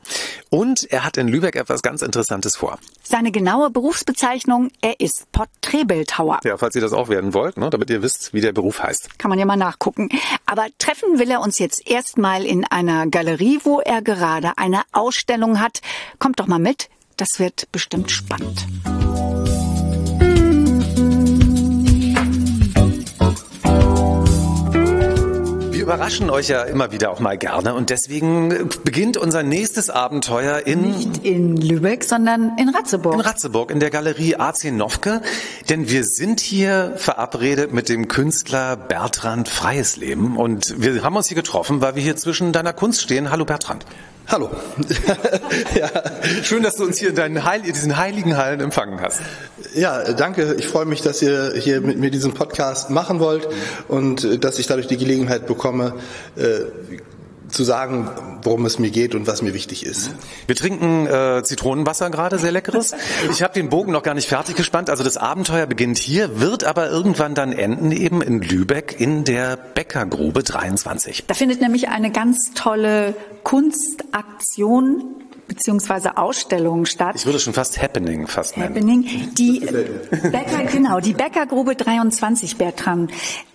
[0.51, 2.77] Und er hat in Lübeck etwas ganz Interessantes vor.
[3.01, 6.41] Seine genaue Berufsbezeichnung, er ist Porträtbildhauer.
[6.43, 9.17] Ja, falls ihr das auch werden wollt, ne, damit ihr wisst, wie der Beruf heißt.
[9.17, 10.09] Kann man ja mal nachgucken.
[10.45, 15.59] Aber treffen will er uns jetzt erstmal in einer Galerie, wo er gerade eine Ausstellung
[15.59, 15.81] hat.
[16.19, 18.65] Kommt doch mal mit, das wird bestimmt spannend.
[25.71, 30.67] Wir überraschen euch ja immer wieder auch mal gerne und deswegen beginnt unser nächstes Abenteuer
[30.67, 33.15] in Nicht in Lübeck, sondern in Ratzeburg.
[33.15, 35.21] in Ratzeburg in der Galerie AC Nowke.
[35.69, 41.27] Denn wir sind hier verabredet mit dem Künstler Bertrand Freies Leben und wir haben uns
[41.27, 43.31] hier getroffen, weil wir hier zwischen deiner Kunst stehen.
[43.31, 43.85] Hallo Bertrand.
[44.29, 44.51] Hallo.
[45.75, 45.89] ja.
[46.43, 49.21] Schön, dass du uns hier in deinen Heil diesen heiligen Hallen empfangen hast.
[49.73, 50.55] Ja, danke.
[50.59, 53.47] Ich freue mich, dass ihr hier mit mir diesen Podcast machen wollt
[53.87, 55.93] und äh, dass ich dadurch die Gelegenheit bekomme,
[56.35, 56.59] äh,
[57.49, 58.09] zu sagen,
[58.43, 60.11] worum es mir geht und was mir wichtig ist.
[60.47, 62.93] Wir trinken äh, Zitronenwasser gerade, sehr leckeres.
[63.31, 64.89] Ich habe den Bogen noch gar nicht fertig gespannt.
[64.89, 69.57] Also das Abenteuer beginnt hier, wird aber irgendwann dann enden eben in Lübeck in der
[69.57, 71.25] Bäckergrube 23.
[71.27, 75.15] Da findet nämlich eine ganz tolle Kunstaktion
[75.47, 77.15] beziehungsweise Ausstellungen statt.
[77.15, 78.75] Ich würde schon fast Happening fast nennen.
[78.75, 79.33] Happening.
[79.37, 83.07] Die Bäcker, genau, die Bäckergrube 23, Bertram.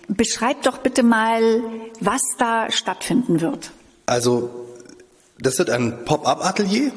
[0.07, 1.61] Beschreib doch bitte mal,
[1.99, 3.71] was da stattfinden wird.
[4.05, 4.49] Also,
[5.39, 6.91] das wird ein Pop-up-Atelier.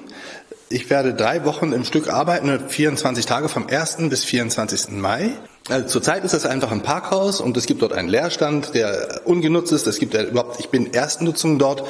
[0.69, 4.09] Ich werde drei Wochen im Stück arbeiten, 24 Tage vom 1.
[4.09, 4.91] bis 24.
[4.91, 5.31] Mai.
[5.69, 9.73] Also zurzeit ist das einfach ein Parkhaus und es gibt dort einen Leerstand, der ungenutzt
[9.73, 9.87] ist.
[9.87, 11.85] Es gibt ja überhaupt, ich bin Erstnutzung dort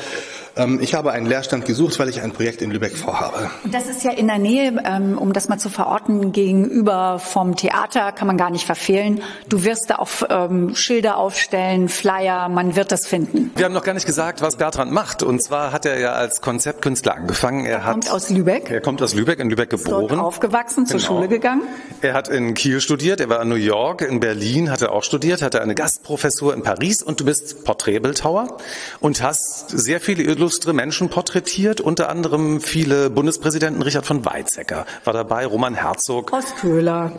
[0.81, 3.51] ich habe einen Lehrstand gesucht, weil ich ein Projekt in Lübeck vorhabe.
[3.65, 7.57] Und das ist ja in der Nähe, ähm, um das mal zu verorten, gegenüber vom
[7.57, 9.23] Theater, kann man gar nicht verfehlen.
[9.49, 13.51] Du wirst da auch ähm, Schilder aufstellen, Flyer, man wird das finden.
[13.55, 15.23] Wir haben noch gar nicht gesagt, was Bertrand macht.
[15.23, 17.67] Und zwar hat er ja als Konzeptkünstler angefangen.
[17.67, 18.71] Er, er hat, kommt aus Lübeck.
[18.71, 20.07] Er kommt aus Lübeck, in Lübeck geboren.
[20.09, 21.09] Dort aufgewachsen, zur Genau.
[21.09, 21.63] Schule gegangen.
[22.01, 25.05] Er hat in Kiel studiert, er war in New York, in Berlin hat er auch
[25.05, 28.57] studiert, hatte eine Gastprofessur in Paris und du bist Porträtbildhauer
[29.01, 35.13] und hast sehr viele illustre Menschen porträtiert, unter anderem viele Bundespräsidenten, Richard von Weizsäcker war
[35.13, 36.31] dabei, Roman Herzog.
[36.31, 37.15] Horst Köhler.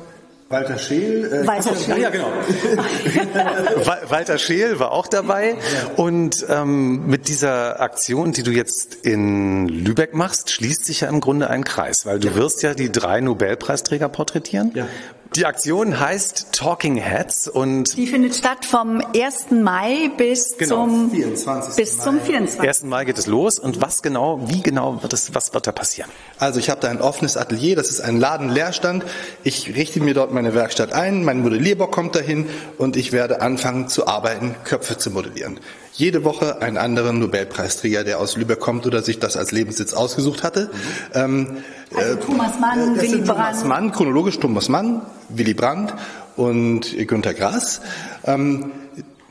[0.50, 1.26] Walter Scheel.
[1.44, 1.98] Äh, Walter Scheel.
[2.00, 2.28] Ja, genau.
[3.84, 5.56] Wa- Walter Scheel war auch dabei.
[5.98, 11.20] Und ähm, mit dieser Aktion, die du jetzt in Lübeck machst, schließt sich ja im
[11.20, 14.72] Grunde ein Kreis, weil du wirst ja die drei Nobelpreisträger porträtieren.
[14.74, 14.88] Ja.
[15.36, 19.52] Die Aktion heißt Talking Heads und Die findet statt vom 1.
[19.52, 21.76] Mai bis Genau, zum 24.
[21.76, 22.62] bis zum 24.
[22.62, 22.84] 1.
[22.84, 23.60] Mai geht es los.
[23.60, 26.10] Und was genau, wie genau wird es, was wird da passieren?
[26.40, 29.04] Also ich habe da ein offenes Atelier, das ist ein Ladenleerstand.
[29.44, 33.88] Ich richte mir dort meine Werkstatt ein, mein Modellierbock kommt dahin und ich werde anfangen
[33.90, 35.60] zu arbeiten, Köpfe zu modellieren.
[35.94, 40.44] Jede Woche einen anderen Nobelpreisträger, der aus Lübeck kommt oder sich das als Lebenssitz ausgesucht
[40.44, 40.70] hatte.
[41.14, 41.58] Ähm,
[41.96, 43.66] Also Thomas Mann, das Willy sind Thomas Brandt.
[43.68, 45.94] Mann, chronologisch Thomas Mann, Willy Brandt
[46.36, 47.82] und Günter Grass.
[48.26, 48.72] Ähm,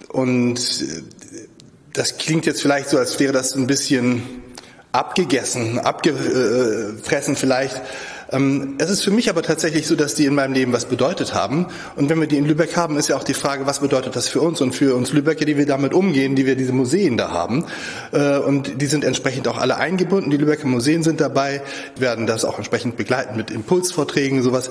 [0.08, 1.02] und äh,
[1.92, 4.22] das klingt jetzt vielleicht so, als wäre das ein bisschen
[4.92, 7.80] abgegessen, abgefressen vielleicht.
[8.32, 11.34] Ähm, Es ist für mich aber tatsächlich so, dass die in meinem Leben was bedeutet
[11.34, 11.66] haben.
[11.94, 14.28] Und wenn wir die in Lübeck haben, ist ja auch die Frage, was bedeutet das
[14.28, 17.30] für uns und für uns Lübecker, die wir damit umgehen, die wir diese Museen da
[17.30, 17.64] haben.
[18.12, 20.30] Äh, Und die sind entsprechend auch alle eingebunden.
[20.30, 21.62] Die Lübecker Museen sind dabei,
[21.98, 24.70] werden das auch entsprechend begleiten mit Impulsvorträgen, sowas.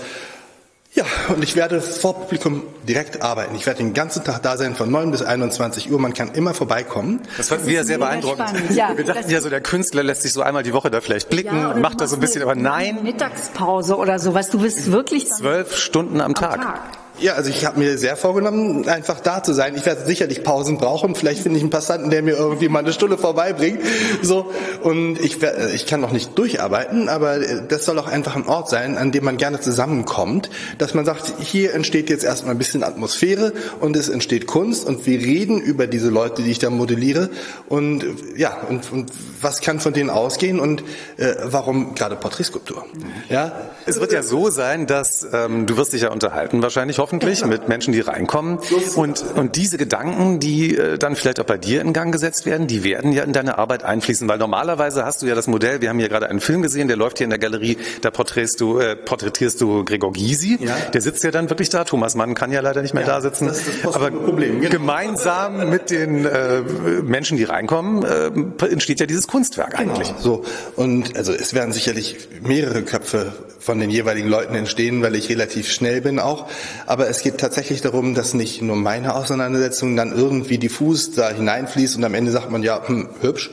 [0.96, 3.54] Ja, und ich werde vor Publikum direkt arbeiten.
[3.56, 6.00] Ich werde den ganzen Tag da sein, von 9 bis 21 Uhr.
[6.00, 7.22] Man kann immer vorbeikommen.
[7.36, 8.48] Das fanden wir ja sehr beeindruckend.
[8.50, 8.72] spannend.
[8.76, 11.02] Ja, wir dachten das- ja so, der Künstler lässt sich so einmal die Woche da
[11.02, 14.50] vielleicht blicken, Ja, oder macht das so ein bisschen, eine- aber nein, Mittagspause oder sowas.
[14.50, 16.62] Du bist wirklich zwölf Stunden am Tag.
[16.62, 16.80] Tag.
[17.20, 19.74] Ja, also ich habe mir sehr vorgenommen, einfach da zu sein.
[19.76, 21.16] Ich werde sicherlich Pausen brauchen.
[21.16, 23.80] Vielleicht finde ich einen Passanten, der mir irgendwie mal eine Stunde vorbeibringt.
[24.22, 24.52] So
[24.84, 28.70] und ich wer- ich kann noch nicht durcharbeiten, aber das soll auch einfach ein Ort
[28.70, 32.84] sein, an dem man gerne zusammenkommt, dass man sagt, hier entsteht jetzt erstmal ein bisschen
[32.84, 37.30] Atmosphäre und es entsteht Kunst und wir reden über diese Leute, die ich da modelliere
[37.70, 38.04] und
[38.36, 39.12] ja und, und
[39.42, 40.84] was kann von denen ausgehen und
[41.18, 42.86] äh, warum gerade Porträtskulptur?
[43.30, 43.54] Ja,
[43.86, 47.68] Es wird ja so sein, dass ähm, du wirst dich ja unterhalten, wahrscheinlich hoffentlich, mit
[47.68, 48.58] Menschen, die reinkommen.
[48.96, 52.66] Und, und diese Gedanken, die äh, dann vielleicht auch bei dir in Gang gesetzt werden,
[52.66, 54.28] die werden ja in deine Arbeit einfließen.
[54.28, 56.98] Weil normalerweise hast du ja das Modell, wir haben hier gerade einen Film gesehen, der
[56.98, 60.58] läuft hier in der Galerie, da porträtierst du, äh, porträtierst du Gregor Gysi.
[60.60, 60.76] Ja.
[60.94, 61.84] Der sitzt ja dann wirklich da.
[61.84, 63.52] Thomas Mann kann ja leider nicht mehr Ja, da sitzen.
[63.84, 64.72] Aber Problem, genau.
[64.72, 66.62] gemeinsam mit den äh,
[67.04, 70.12] Menschen, die reinkommen, äh, entsteht ja dieses Kunstwerk eigentlich.
[70.18, 70.44] So,
[70.76, 73.34] und also es werden sicherlich mehrere Köpfe
[73.66, 76.48] von den jeweiligen Leuten entstehen, weil ich relativ schnell bin auch.
[76.86, 81.98] Aber es geht tatsächlich darum, dass nicht nur meine Auseinandersetzung dann irgendwie diffus da hineinfließt
[81.98, 83.52] und am Ende sagt man, ja, hm, hübsch.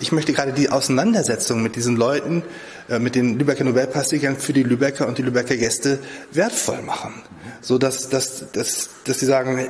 [0.00, 2.42] Ich möchte gerade die Auseinandersetzung mit diesen Leuten,
[2.88, 5.98] äh, mit den Lübecker Nobelpreisträgern für die Lübecker und die Lübecker Gäste
[6.32, 7.14] wertvoll machen.
[7.60, 9.68] So dass, dass, dass, dass sie sagen, äh,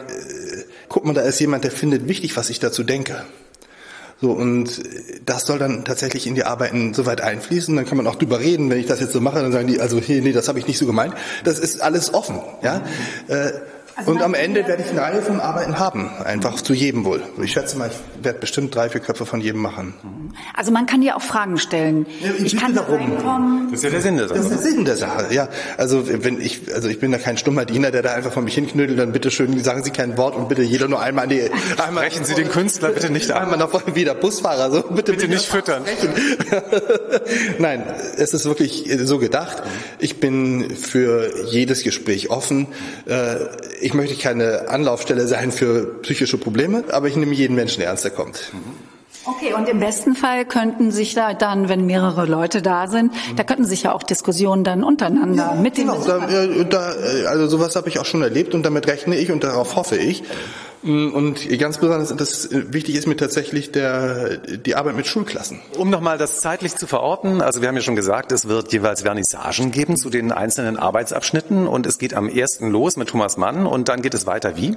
[0.88, 3.24] guck mal, da ist jemand, der findet wichtig, was ich dazu denke.
[4.20, 4.82] So, und
[5.24, 7.76] das soll dann tatsächlich in die Arbeiten soweit einfließen.
[7.76, 9.80] Dann kann man auch drüber reden, wenn ich das jetzt so mache, dann sagen die,
[9.80, 11.14] also hier, nee, das habe ich nicht so gemeint.
[11.44, 12.82] Das ist alles offen, ja.
[13.28, 13.52] Äh,
[13.98, 17.20] Also und am Ende werde ich eine Reihe von Arbeiten haben, einfach zu jedem wohl.
[17.42, 19.92] Ich schätze mal, ich werde bestimmt drei, vier Köpfe von jedem machen.
[20.54, 22.06] Also man kann dir auch Fragen stellen.
[22.20, 23.72] Ja, ich, ich kann da reinkommen.
[23.72, 24.38] Das ist ja der Sinn der Sache.
[24.38, 25.48] Das ist der Sinn der Sache, ja.
[25.78, 28.54] Also wenn ich, also ich bin da kein stummer Diener, der da einfach von mich
[28.54, 31.50] hinknüdelt, dann bitte schön sagen Sie kein Wort und bitte jeder nur einmal an die,
[31.84, 32.04] einmal.
[32.04, 33.42] Sprechen Sie den Künstler bitte nicht an.
[33.42, 35.82] Einmal nach vorne wieder Busfahrer, so bitte, bitte nicht füttern.
[37.58, 37.82] Nein,
[38.16, 39.60] es ist wirklich so gedacht.
[39.98, 42.68] Ich bin für jedes Gespräch offen.
[43.06, 43.38] Äh,
[43.88, 48.10] ich möchte keine Anlaufstelle sein für psychische Probleme, aber ich nehme jeden Menschen ernst, der
[48.10, 48.52] kommt.
[49.24, 53.44] Okay, und im besten Fall könnten sich da dann, wenn mehrere Leute da sind, da
[53.44, 57.76] könnten sich ja auch Diskussionen dann untereinander ja, mit genau, den da, da, Also sowas
[57.76, 60.22] habe ich auch schon erlebt und damit rechne ich und darauf hoffe ich.
[60.82, 65.60] Mm, und ganz besonders das, äh, wichtig ist mir tatsächlich der, die Arbeit mit Schulklassen.
[65.76, 69.02] Um nochmal das zeitlich zu verorten, also wir haben ja schon gesagt, es wird jeweils
[69.02, 73.66] Vernissagen geben zu den einzelnen Arbeitsabschnitten und es geht am ersten los mit Thomas Mann
[73.66, 74.76] und dann geht es weiter wie?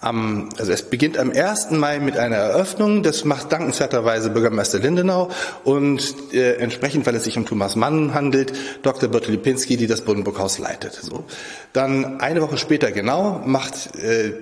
[0.00, 1.70] Am, also es beginnt am 1.
[1.70, 3.02] Mai mit einer Eröffnung.
[3.02, 5.30] Das macht dankenswerterweise Bürgermeister Lindenau
[5.62, 9.08] und äh, entsprechend, weil es sich um Thomas Mann handelt, Dr.
[9.08, 10.92] Bertel Lipinski, die das Buddenburghaus leitet.
[10.92, 11.24] So.
[11.72, 14.34] Dann eine Woche später genau macht äh,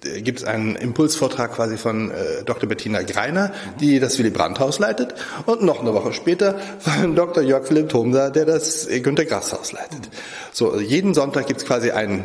[0.00, 2.68] gibt es einen Impulsvortrag quasi von äh, Dr.
[2.68, 5.14] Bettina Greiner, die das Willy Brandt-Haus leitet,
[5.46, 7.42] und noch eine Woche später von Dr.
[7.42, 10.08] Jörg Philipp Thomser, der das äh, Günter Grass Haus leitet.
[10.52, 12.24] So, also jeden Sonntag gibt es quasi einen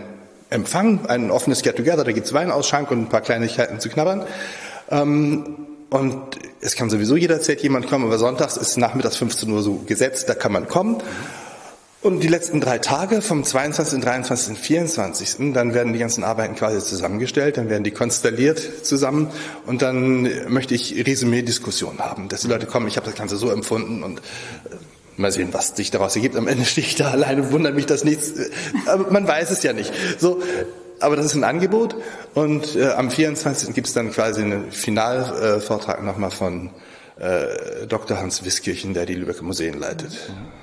[0.49, 4.23] Empfang, ein offenes Get-Together, da gibt es Weinausschank und ein paar Kleinigkeiten zu knabbern.
[4.91, 5.57] Ähm,
[5.89, 6.21] und
[6.61, 10.33] es kann sowieso jederzeit jemand kommen, aber sonntags ist nachmittags 15 Uhr so gesetzt, da
[10.33, 10.97] kann man kommen.
[12.03, 16.79] Und die letzten drei Tage, vom 22., 23., 24., dann werden die ganzen Arbeiten quasi
[16.85, 19.29] zusammengestellt, dann werden die konstelliert zusammen
[19.65, 23.49] und dann möchte ich Resümee-Diskussionen haben, dass die Leute kommen, ich habe das Ganze so
[23.49, 24.75] empfunden und äh,
[25.15, 26.35] mal sehen, was sich daraus ergibt.
[26.35, 28.33] Am Ende stehe ich da alleine, wundert mich das nichts,
[28.85, 29.93] aber man weiß es ja nicht.
[30.19, 30.43] So,
[30.99, 31.95] aber das ist ein Angebot
[32.33, 33.73] und äh, am 24.
[33.73, 36.69] gibt es dann quasi einen Finalvortrag äh, nochmal von
[37.17, 38.17] äh, Dr.
[38.19, 40.11] Hans Wiskirchen, der die Lübecker Museen leitet.
[40.11, 40.62] Mhm.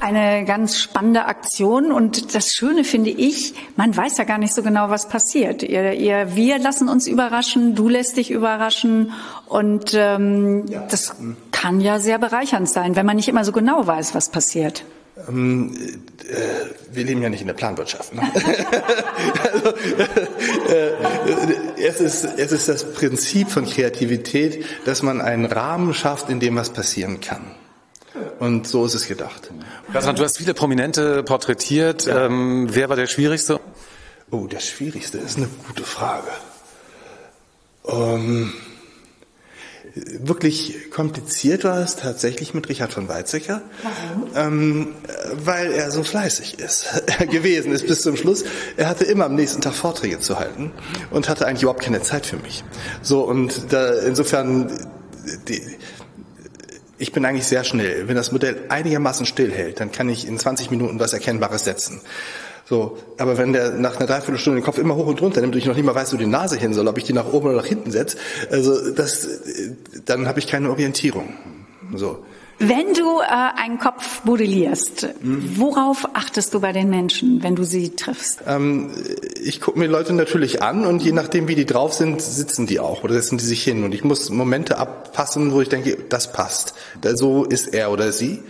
[0.00, 4.62] Eine ganz spannende Aktion und das Schöne finde ich, man weiß ja gar nicht so
[4.62, 5.62] genau, was passiert.
[5.62, 9.12] Ihr, ihr, wir lassen uns überraschen, du lässt dich überraschen
[9.46, 10.86] und ähm, ja.
[10.90, 11.14] das
[11.52, 14.84] kann ja sehr bereichernd sein, wenn man nicht immer so genau weiß, was passiert.
[15.28, 15.74] Ähm,
[16.28, 18.14] äh, wir leben ja nicht in der Planwirtschaft.
[18.14, 18.22] Ne?
[19.52, 19.68] also,
[20.72, 20.92] äh,
[21.76, 26.56] es, ist, es ist das Prinzip von Kreativität, dass man einen Rahmen schafft, in dem
[26.56, 27.42] was passieren kann.
[28.38, 29.50] Und so ist es gedacht.
[29.92, 32.06] Also, du hast viele Prominente porträtiert.
[32.06, 32.26] Ja.
[32.26, 33.60] Ähm, wer war der Schwierigste?
[34.30, 36.30] Oh, der Schwierigste ist eine gute Frage.
[37.88, 38.52] Ähm,
[39.94, 43.62] wirklich kompliziert war es tatsächlich mit Richard von Weizsäcker,
[44.36, 44.94] ähm,
[45.32, 46.86] weil er so fleißig ist,
[47.30, 48.44] gewesen ist bis zum Schluss.
[48.76, 50.72] Er hatte immer am nächsten Tag Vorträge zu halten
[51.10, 52.64] und hatte eigentlich überhaupt keine Zeit für mich.
[53.02, 54.88] So und da, insofern
[55.48, 55.62] die,
[57.00, 58.08] ich bin eigentlich sehr schnell.
[58.08, 62.02] Wenn das Modell einigermaßen stillhält, dann kann ich in 20 Minuten was Erkennbares setzen.
[62.66, 65.58] So, aber wenn der nach einer Dreiviertelstunde den Kopf immer hoch und runter nimmt und
[65.58, 67.48] ich noch nicht mal weiß, wo die Nase hin soll, ob ich die nach oben
[67.48, 68.18] oder nach hinten setze,
[68.50, 69.26] also das,
[70.04, 71.34] dann habe ich keine Orientierung.
[71.94, 72.24] So.
[72.62, 73.24] Wenn du äh,
[73.56, 75.56] einen Kopf modellierst, mhm.
[75.56, 78.40] worauf achtest du bei den Menschen, wenn du sie triffst?
[78.46, 78.90] Ähm,
[79.42, 82.78] ich gucke mir Leute natürlich an und je nachdem, wie die drauf sind, sitzen die
[82.78, 83.82] auch oder setzen die sich hin.
[83.82, 86.74] Und ich muss Momente abpassen, wo ich denke, das passt.
[87.14, 88.42] So ist er oder sie.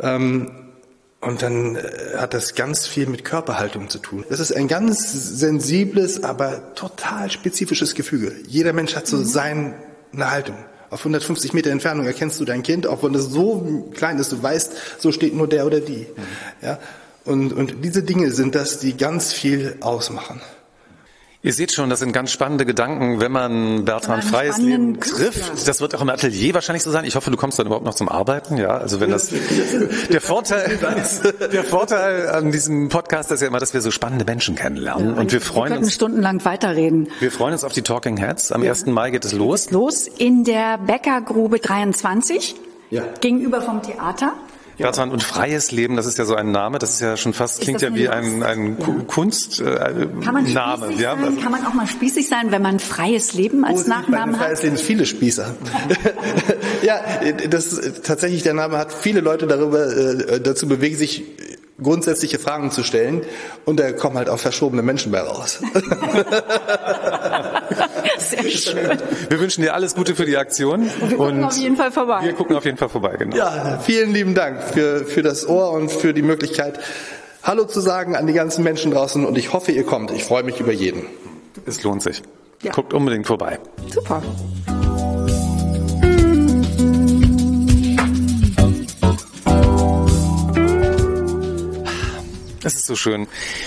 [0.00, 0.50] Ähm,
[1.20, 4.24] und dann äh, hat das ganz viel mit Körperhaltung zu tun.
[4.30, 8.34] Das ist ein ganz sensibles, aber total spezifisches Gefüge.
[8.48, 9.24] Jeder Mensch hat so mhm.
[9.24, 9.74] seine
[10.18, 10.56] Haltung.
[10.92, 14.42] Auf 150 Meter Entfernung erkennst du dein Kind, auch wenn es so klein ist, du
[14.42, 16.06] weißt, so steht nur der oder die.
[16.14, 16.22] Mhm.
[16.60, 16.78] Ja?
[17.24, 20.42] Und, und diese Dinge sind das, die ganz viel ausmachen.
[21.44, 25.66] Ihr seht schon, das sind ganz spannende Gedanken, wenn man Bertrand Freies Leben trifft.
[25.66, 27.04] Das wird auch im Atelier wahrscheinlich so sein.
[27.04, 28.58] Ich hoffe, du kommst dann überhaupt noch zum Arbeiten.
[28.58, 29.32] Ja, also wenn das
[30.12, 30.78] der Vorteil,
[31.52, 35.14] der Vorteil an diesem Podcast ist ja immer, dass wir so spannende Menschen kennenlernen.
[35.14, 37.08] und wir freuen wir uns stundenlang weiterreden.
[37.18, 38.52] Wir freuen uns auf die Talking Heads.
[38.52, 38.70] Am ja.
[38.70, 38.86] 1.
[38.86, 39.72] Mai geht es los.
[39.72, 42.54] Los in der Bäckergrube 23
[42.90, 43.02] ja.
[43.20, 44.34] gegenüber vom Theater.
[44.78, 47.58] Bertrand und freies Leben, das ist ja so ein Name, das ist ja schon fast,
[47.58, 48.86] ist klingt ja wie ein, ein ja.
[49.06, 50.02] Kunstname.
[50.02, 51.40] Äh, kann man ja, sein?
[51.40, 54.46] Kann man auch mal spießig sein, wenn man freies Leben als oh, Nachnamen hat?
[54.46, 55.54] Freies Leben ist viele Spießer.
[56.82, 57.00] ja,
[57.48, 61.24] das tatsächlich der Name hat viele Leute darüber äh, dazu bewegt, sich
[61.82, 63.22] grundsätzliche Fragen zu stellen
[63.64, 65.60] und da kommen halt auch verschobene Menschen bei raus.
[68.18, 68.98] Sehr schön.
[69.28, 70.90] Wir wünschen dir alles Gute für die Aktion.
[71.00, 72.20] Und wir gucken und auf jeden Fall vorbei.
[72.22, 73.36] Wir gucken auf jeden Fall vorbei, genau.
[73.36, 76.78] Ja, vielen lieben Dank für, für das Ohr und für die Möglichkeit,
[77.42, 80.12] Hallo zu sagen an die ganzen Menschen draußen und ich hoffe, ihr kommt.
[80.12, 81.06] Ich freue mich über jeden.
[81.66, 82.22] Es lohnt sich.
[82.62, 82.70] Ja.
[82.70, 83.58] Guckt unbedingt vorbei.
[83.90, 84.22] Super.
[92.62, 93.26] Das ist so schön.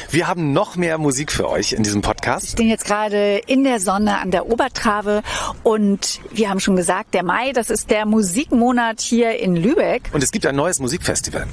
[0.10, 2.46] Wir haben noch mehr Musik für euch in diesem Podcast.
[2.46, 5.22] Wir stehen jetzt gerade in der Sonne an der Obertrave
[5.64, 10.10] und wir haben schon gesagt, der Mai, das ist der Musikmonat hier in Lübeck.
[10.14, 11.46] Und es gibt ein neues Musikfestival.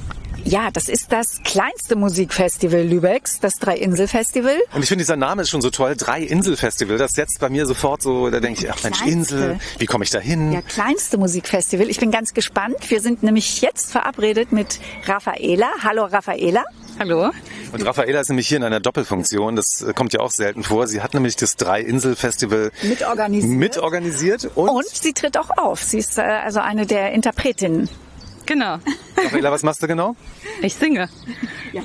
[0.45, 4.57] Ja, das ist das kleinste Musikfestival Lübecks, das Drei-Insel-Festival.
[4.73, 6.97] Und ich finde, dieser Name ist schon so toll, Drei-Insel-Festival.
[6.97, 10.09] Das setzt bei mir sofort so, da denke ich, ach Mensch, Insel, wie komme ich
[10.09, 10.51] da hin?
[10.51, 11.89] Ja, kleinste Musikfestival.
[11.89, 12.75] Ich bin ganz gespannt.
[12.89, 15.67] Wir sind nämlich jetzt verabredet mit Raffaela.
[15.81, 16.65] Hallo Raffaela.
[16.99, 17.31] Hallo.
[17.71, 19.55] Und Raffaela ist nämlich hier in einer Doppelfunktion.
[19.55, 20.87] Das äh, kommt ja auch selten vor.
[20.87, 23.51] Sie hat nämlich das Drei-Insel-Festival mitorganisiert.
[23.51, 25.81] mitorganisiert und, und sie tritt auch auf.
[25.81, 27.89] Sie ist äh, also eine der Interpretinnen.
[28.45, 28.77] Genau.
[29.17, 30.15] Raffaela, was machst du genau?
[30.61, 31.09] Ich singe.
[31.71, 31.81] Ja.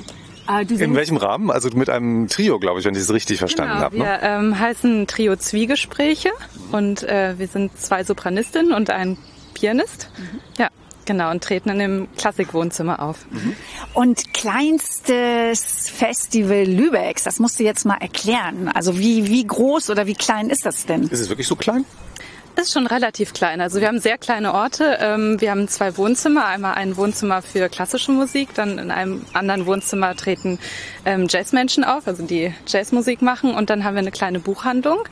[0.49, 1.51] Äh, In welchem Rahmen?
[1.51, 3.97] Also mit einem Trio, glaube ich, wenn ich es richtig verstanden genau, habe.
[3.97, 4.19] Wir ne?
[4.23, 6.31] ähm, heißen Trio Zwiegespräche
[6.71, 9.17] und äh, wir sind zwei Sopranistinnen und ein
[9.53, 10.09] Pianist.
[10.17, 10.39] Mhm.
[10.57, 10.69] Ja.
[11.05, 13.25] Genau, und treten in dem Klassikwohnzimmer auf.
[13.31, 13.55] Mhm.
[13.95, 18.67] Und kleinstes Festival Lübecks, das musst du jetzt mal erklären.
[18.67, 21.03] Also wie, wie groß oder wie klein ist das denn?
[21.03, 21.83] Ist es wirklich so klein?
[22.59, 23.61] Ist schon relativ klein.
[23.61, 24.97] Also wir haben sehr kleine Orte.
[24.99, 26.45] Ähm, wir haben zwei Wohnzimmer.
[26.45, 28.53] Einmal ein Wohnzimmer für klassische Musik.
[28.53, 30.59] Dann in einem anderen Wohnzimmer treten
[31.05, 33.53] ähm, Jazzmenschen auf, also die Jazzmusik machen.
[33.53, 35.07] Und dann haben wir eine kleine Buchhandlung.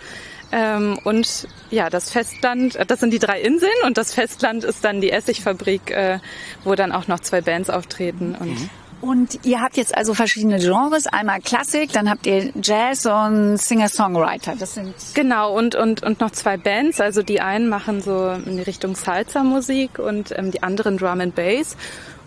[0.52, 4.84] Ähm, und ja, das Festland, äh, das sind die drei Inseln und das Festland ist
[4.84, 6.20] dann die Essigfabrik, äh,
[6.64, 8.36] wo dann auch noch zwei Bands auftreten.
[8.40, 8.70] Und mhm.
[9.00, 14.56] Und ihr habt jetzt also verschiedene Genres, einmal Klassik, dann habt ihr Jazz und Singer-Songwriter.
[14.58, 17.00] Das sind genau und und und noch zwei Bands.
[17.00, 21.36] Also die einen machen so in die Richtung Salsa-Musik und ähm, die anderen Drum and
[21.36, 21.78] Bass.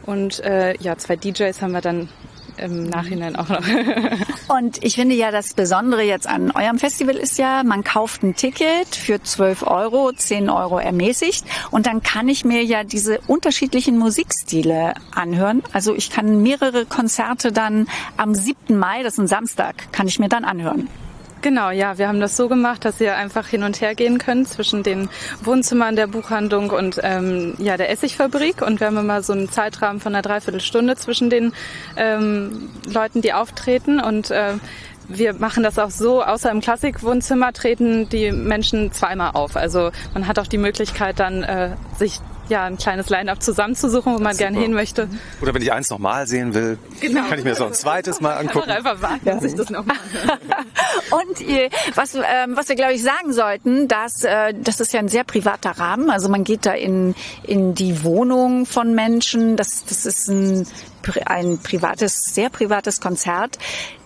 [0.06, 2.08] Und äh, ja, zwei DJs haben wir dann
[2.60, 3.62] im Nachhinein auch noch.
[4.48, 8.34] Und ich finde ja, das Besondere jetzt an eurem Festival ist ja, man kauft ein
[8.36, 13.98] Ticket für 12 Euro, 10 Euro ermäßigt und dann kann ich mir ja diese unterschiedlichen
[13.98, 15.62] Musikstile anhören.
[15.72, 18.78] Also ich kann mehrere Konzerte dann am 7.
[18.78, 20.88] Mai, das ist ein Samstag, kann ich mir dann anhören.
[21.42, 24.46] Genau, ja, wir haben das so gemacht, dass ihr einfach hin und her gehen könnt
[24.46, 25.08] zwischen den
[25.42, 30.00] Wohnzimmern der Buchhandlung und ähm, ja der Essigfabrik und wir haben immer so einen Zeitrahmen
[30.00, 31.52] von einer Dreiviertelstunde zwischen den
[31.96, 34.54] ähm, Leuten, die auftreten und äh,
[35.08, 39.56] wir machen das auch so, außer im Klassikwohnzimmer treten die Menschen zweimal auf.
[39.56, 42.20] Also man hat auch die Möglichkeit dann äh, sich
[42.50, 45.08] ja, ein kleines Line-up zusammenzusuchen, wo man gerne hin möchte.
[45.40, 47.28] Oder wenn ich eins nochmal sehen will, genau.
[47.28, 48.70] kann ich mir das noch ein zweites Mal angucken.
[48.70, 49.40] Einfach warten, ja.
[49.40, 49.96] sich das nochmal
[51.10, 55.00] Und ihr, was, ähm, was wir, glaube ich, sagen sollten, dass äh, das ist ja
[55.00, 56.10] ein sehr privater Rahmen.
[56.10, 59.56] Also man geht da in, in die Wohnung von Menschen.
[59.56, 60.66] Das, das ist ein,
[61.26, 63.58] ein privates, sehr privates Konzert.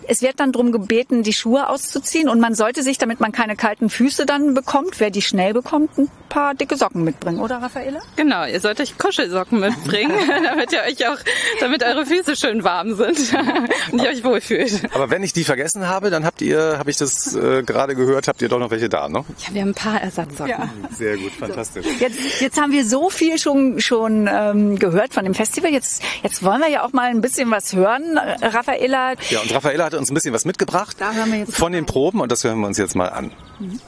[0.08, 3.56] Es wird dann darum gebeten, die Schuhe auszuziehen und man sollte sich, damit man keine
[3.56, 8.00] kalten Füße dann bekommt, wer die schnell bekommt, ein paar dicke Socken mitbringen, oder Raffaele?
[8.16, 10.12] Genau, ihr sollt euch Kuschelsocken mitbringen,
[10.44, 11.18] damit ihr euch auch,
[11.60, 13.18] damit eure Füße schön warm sind
[13.92, 14.82] und ihr euch wohlfühlt.
[14.94, 18.28] Aber wenn ich die vergessen habe, dann habt ihr, habe ich das äh, gerade gehört,
[18.28, 19.24] habt ihr doch noch welche da, ne?
[19.38, 20.50] Ja, wir haben ein paar Ersatzsocken.
[20.50, 20.68] Ja.
[20.90, 21.86] Sehr gut, fantastisch.
[21.86, 21.92] So.
[22.04, 25.72] Jetzt, jetzt haben wir so viel schon schon ähm, gehört von dem Festival.
[25.72, 29.14] Jetzt, jetzt wollen wir ja auch mal ein bisschen was hören, Raffaella.
[29.30, 30.96] Ja, und Raffaella hat uns ein bisschen was mitgebracht
[31.50, 33.32] von den Proben und das hören wir uns jetzt mal an.
[33.58, 33.80] Mhm.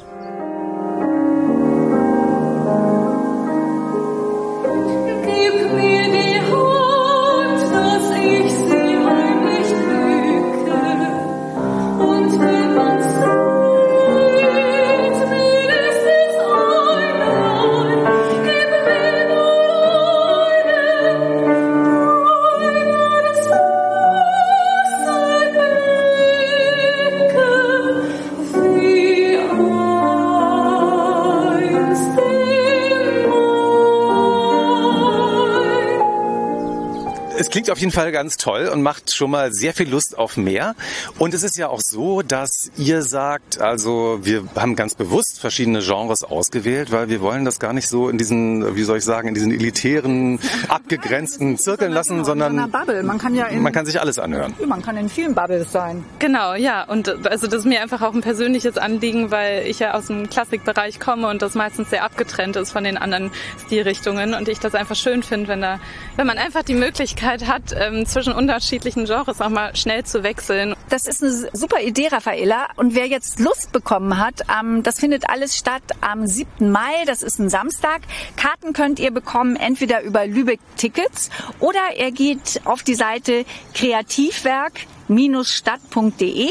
[37.56, 40.74] Klingt auf jeden Fall ganz toll und macht schon mal sehr viel Lust auf mehr.
[41.18, 45.80] Und es ist ja auch so, dass ihr sagt, also wir haben ganz bewusst verschiedene
[45.80, 49.28] Genres ausgewählt, weil wir wollen das gar nicht so in diesen, wie soll ich sagen,
[49.28, 50.38] in diesen elitären,
[50.68, 53.02] abgegrenzten Zirkeln lassen, sondern in Bubble.
[53.02, 54.52] Man kann ja in, man kann sich alles anhören.
[54.66, 56.04] Man kann in vielen Bubbles sein.
[56.18, 56.84] Genau, ja.
[56.84, 60.28] Und also das ist mir einfach auch ein persönliches Anliegen, weil ich ja aus dem
[60.28, 63.30] Klassikbereich komme und das meistens sehr abgetrennt ist von den anderen
[63.64, 65.80] Stilrichtungen und ich das einfach schön finde, wenn da,
[66.16, 70.74] wenn man einfach die Möglichkeit hat, ähm, zwischen unterschiedlichen Genres auch mal schnell zu wechseln.
[70.88, 72.68] Das ist eine super Idee, Raffaella.
[72.76, 76.70] Und wer jetzt Lust bekommen hat, ähm, das findet alles statt am 7.
[76.70, 77.04] Mai.
[77.06, 78.02] Das ist ein Samstag.
[78.36, 81.30] Karten könnt ihr bekommen entweder über Lübeck Tickets
[81.60, 83.44] oder er geht auf die Seite
[83.74, 86.50] Kreativwerk lübeck-stadt.de.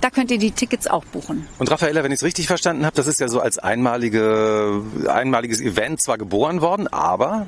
[0.00, 1.48] Da könnt ihr die Tickets auch buchen.
[1.58, 5.60] Und Raffaella, wenn ich es richtig verstanden habe, das ist ja so als einmalige, einmaliges
[5.62, 7.46] Event zwar geboren worden, aber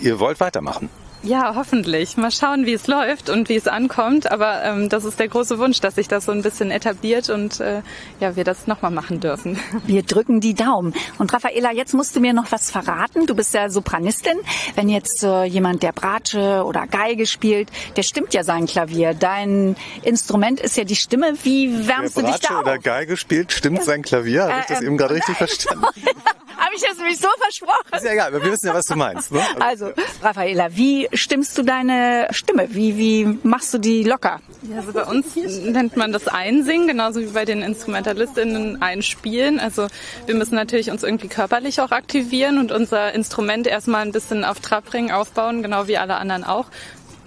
[0.00, 0.88] ihr wollt weitermachen.
[1.22, 2.16] Ja, hoffentlich.
[2.16, 4.30] Mal schauen, wie es läuft und wie es ankommt.
[4.32, 7.60] Aber ähm, das ist der große Wunsch, dass sich das so ein bisschen etabliert und
[7.60, 7.82] äh,
[8.20, 9.58] ja, wir das nochmal machen dürfen.
[9.86, 10.94] Wir drücken die Daumen.
[11.18, 13.26] Und Raffaela, jetzt musst du mir noch was verraten.
[13.26, 14.38] Du bist ja Sopranistin.
[14.76, 19.12] Wenn jetzt äh, jemand, der Bratsche oder Geige spielt, der stimmt ja sein Klavier.
[19.14, 21.34] Dein Instrument ist ja die Stimme.
[21.42, 22.62] Wie wärmst der du dich Bratsche da auf?
[22.62, 24.44] oder Geige spielt, stimmt sein Klavier.
[24.44, 25.84] Habe ich das Äh, eben gerade ähm, richtig verstanden?
[26.60, 27.96] Habe ich das nämlich so versprochen?
[27.96, 29.32] Ist ja egal, aber wir wissen ja, was du meinst.
[29.32, 29.40] Ne?
[29.60, 29.92] Also,
[30.22, 32.66] Raffaela, wie stimmst du deine Stimme?
[32.70, 34.40] Wie, wie machst du die locker?
[34.62, 39.58] Ja, also bei uns nennt man das Einsingen, genauso wie bei den InstrumentalistInnen Einspielen.
[39.58, 39.86] Also
[40.26, 44.60] wir müssen natürlich uns irgendwie körperlich auch aktivieren und unser Instrument erstmal ein bisschen auf
[44.60, 46.66] Trab bringen, aufbauen, genau wie alle anderen auch.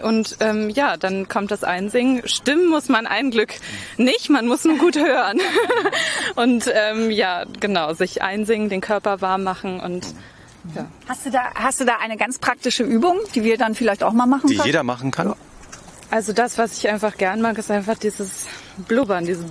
[0.03, 2.27] Und ähm, ja, dann kommt das Einsingen.
[2.27, 3.53] Stimmen muss man ein Glück
[3.97, 5.39] nicht, man muss nur gut hören.
[6.35, 10.05] und ähm, ja, genau, sich einsingen, den Körper warm machen und
[10.75, 10.85] ja.
[11.09, 14.13] Hast du da, hast du da eine ganz praktische Übung, die wir dann vielleicht auch
[14.13, 14.65] mal machen Die können?
[14.65, 15.33] jeder machen kann.
[16.09, 18.45] Also das, was ich einfach gern mag, ist einfach dieses
[18.87, 19.45] Blubbern, dieses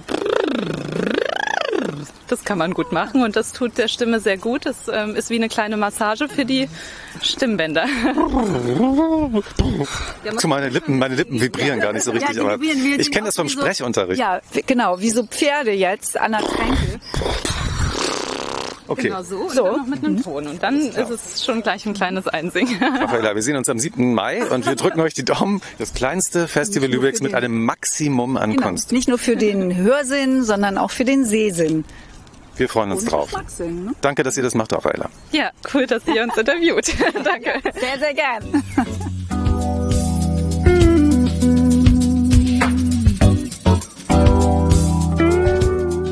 [2.32, 4.66] das kann man gut machen und das tut der Stimme sehr gut.
[4.66, 6.68] Das ähm, ist wie eine kleine Massage für die
[7.20, 7.84] Stimmbänder.
[10.24, 13.36] Guck, meine Lippen, meine Lippen vibrieren gar nicht so richtig, die aber ich kenne das
[13.36, 14.18] vom so- Sprechunterricht.
[14.18, 17.00] Ja, genau, wie so Pferde jetzt an der Tränke.
[18.88, 19.08] Okay.
[19.08, 20.46] Genau so, und dann noch mit einem Ton.
[20.48, 22.76] Und dann ist es schon gleich ein kleines Einsingen.
[23.00, 24.12] Raffaella, wir sehen uns am 7.
[24.12, 25.62] Mai und wir drücken euch die Daumen.
[25.78, 28.66] Das kleinste Festival Lübecks mit einem Maximum an Genau.
[28.66, 28.92] Kunst.
[28.92, 31.84] Nicht nur für den Hörsinn, sondern auch für den Sehsinn.
[32.56, 33.26] Wir freuen uns Und drauf.
[33.30, 33.94] Geschmackssinn, ne?
[34.00, 35.08] Danke, dass ihr das macht, Raffaella.
[35.32, 36.92] Ja, cool, dass ihr uns interviewt.
[37.24, 37.60] Danke.
[37.78, 38.62] Sehr, sehr gern.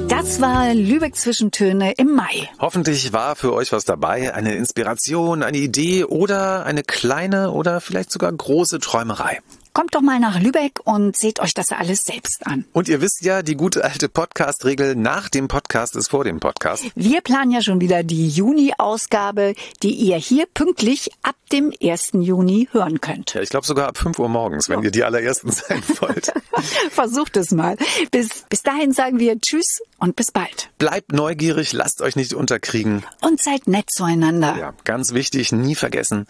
[0.08, 2.48] Das war Lübeck Zwischentöne im Mai.
[2.58, 8.12] Hoffentlich war für euch was dabei, eine Inspiration, eine Idee oder eine kleine oder vielleicht
[8.12, 9.40] sogar große Träumerei.
[9.72, 12.64] Kommt doch mal nach Lübeck und seht euch das alles selbst an.
[12.72, 16.84] Und ihr wisst ja, die gute alte Podcast-Regel, nach dem Podcast ist vor dem Podcast.
[16.96, 19.54] Wir planen ja schon wieder die Juni-Ausgabe,
[19.84, 22.10] die ihr hier pünktlich ab dem 1.
[22.14, 23.34] Juni hören könnt.
[23.34, 26.32] Ja, ich glaube sogar ab 5 Uhr morgens, wenn ihr die allerersten sein wollt.
[26.90, 27.76] Versucht es mal.
[28.10, 30.70] Bis, bis dahin sagen wir Tschüss und bis bald.
[30.78, 33.04] Bleibt neugierig, lasst euch nicht unterkriegen.
[33.20, 34.56] Und seid nett zueinander.
[34.58, 36.26] Ja, ganz wichtig, nie vergessen.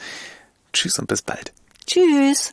[0.74, 1.53] Tschüss und bis bald.
[1.86, 2.53] Tschüss.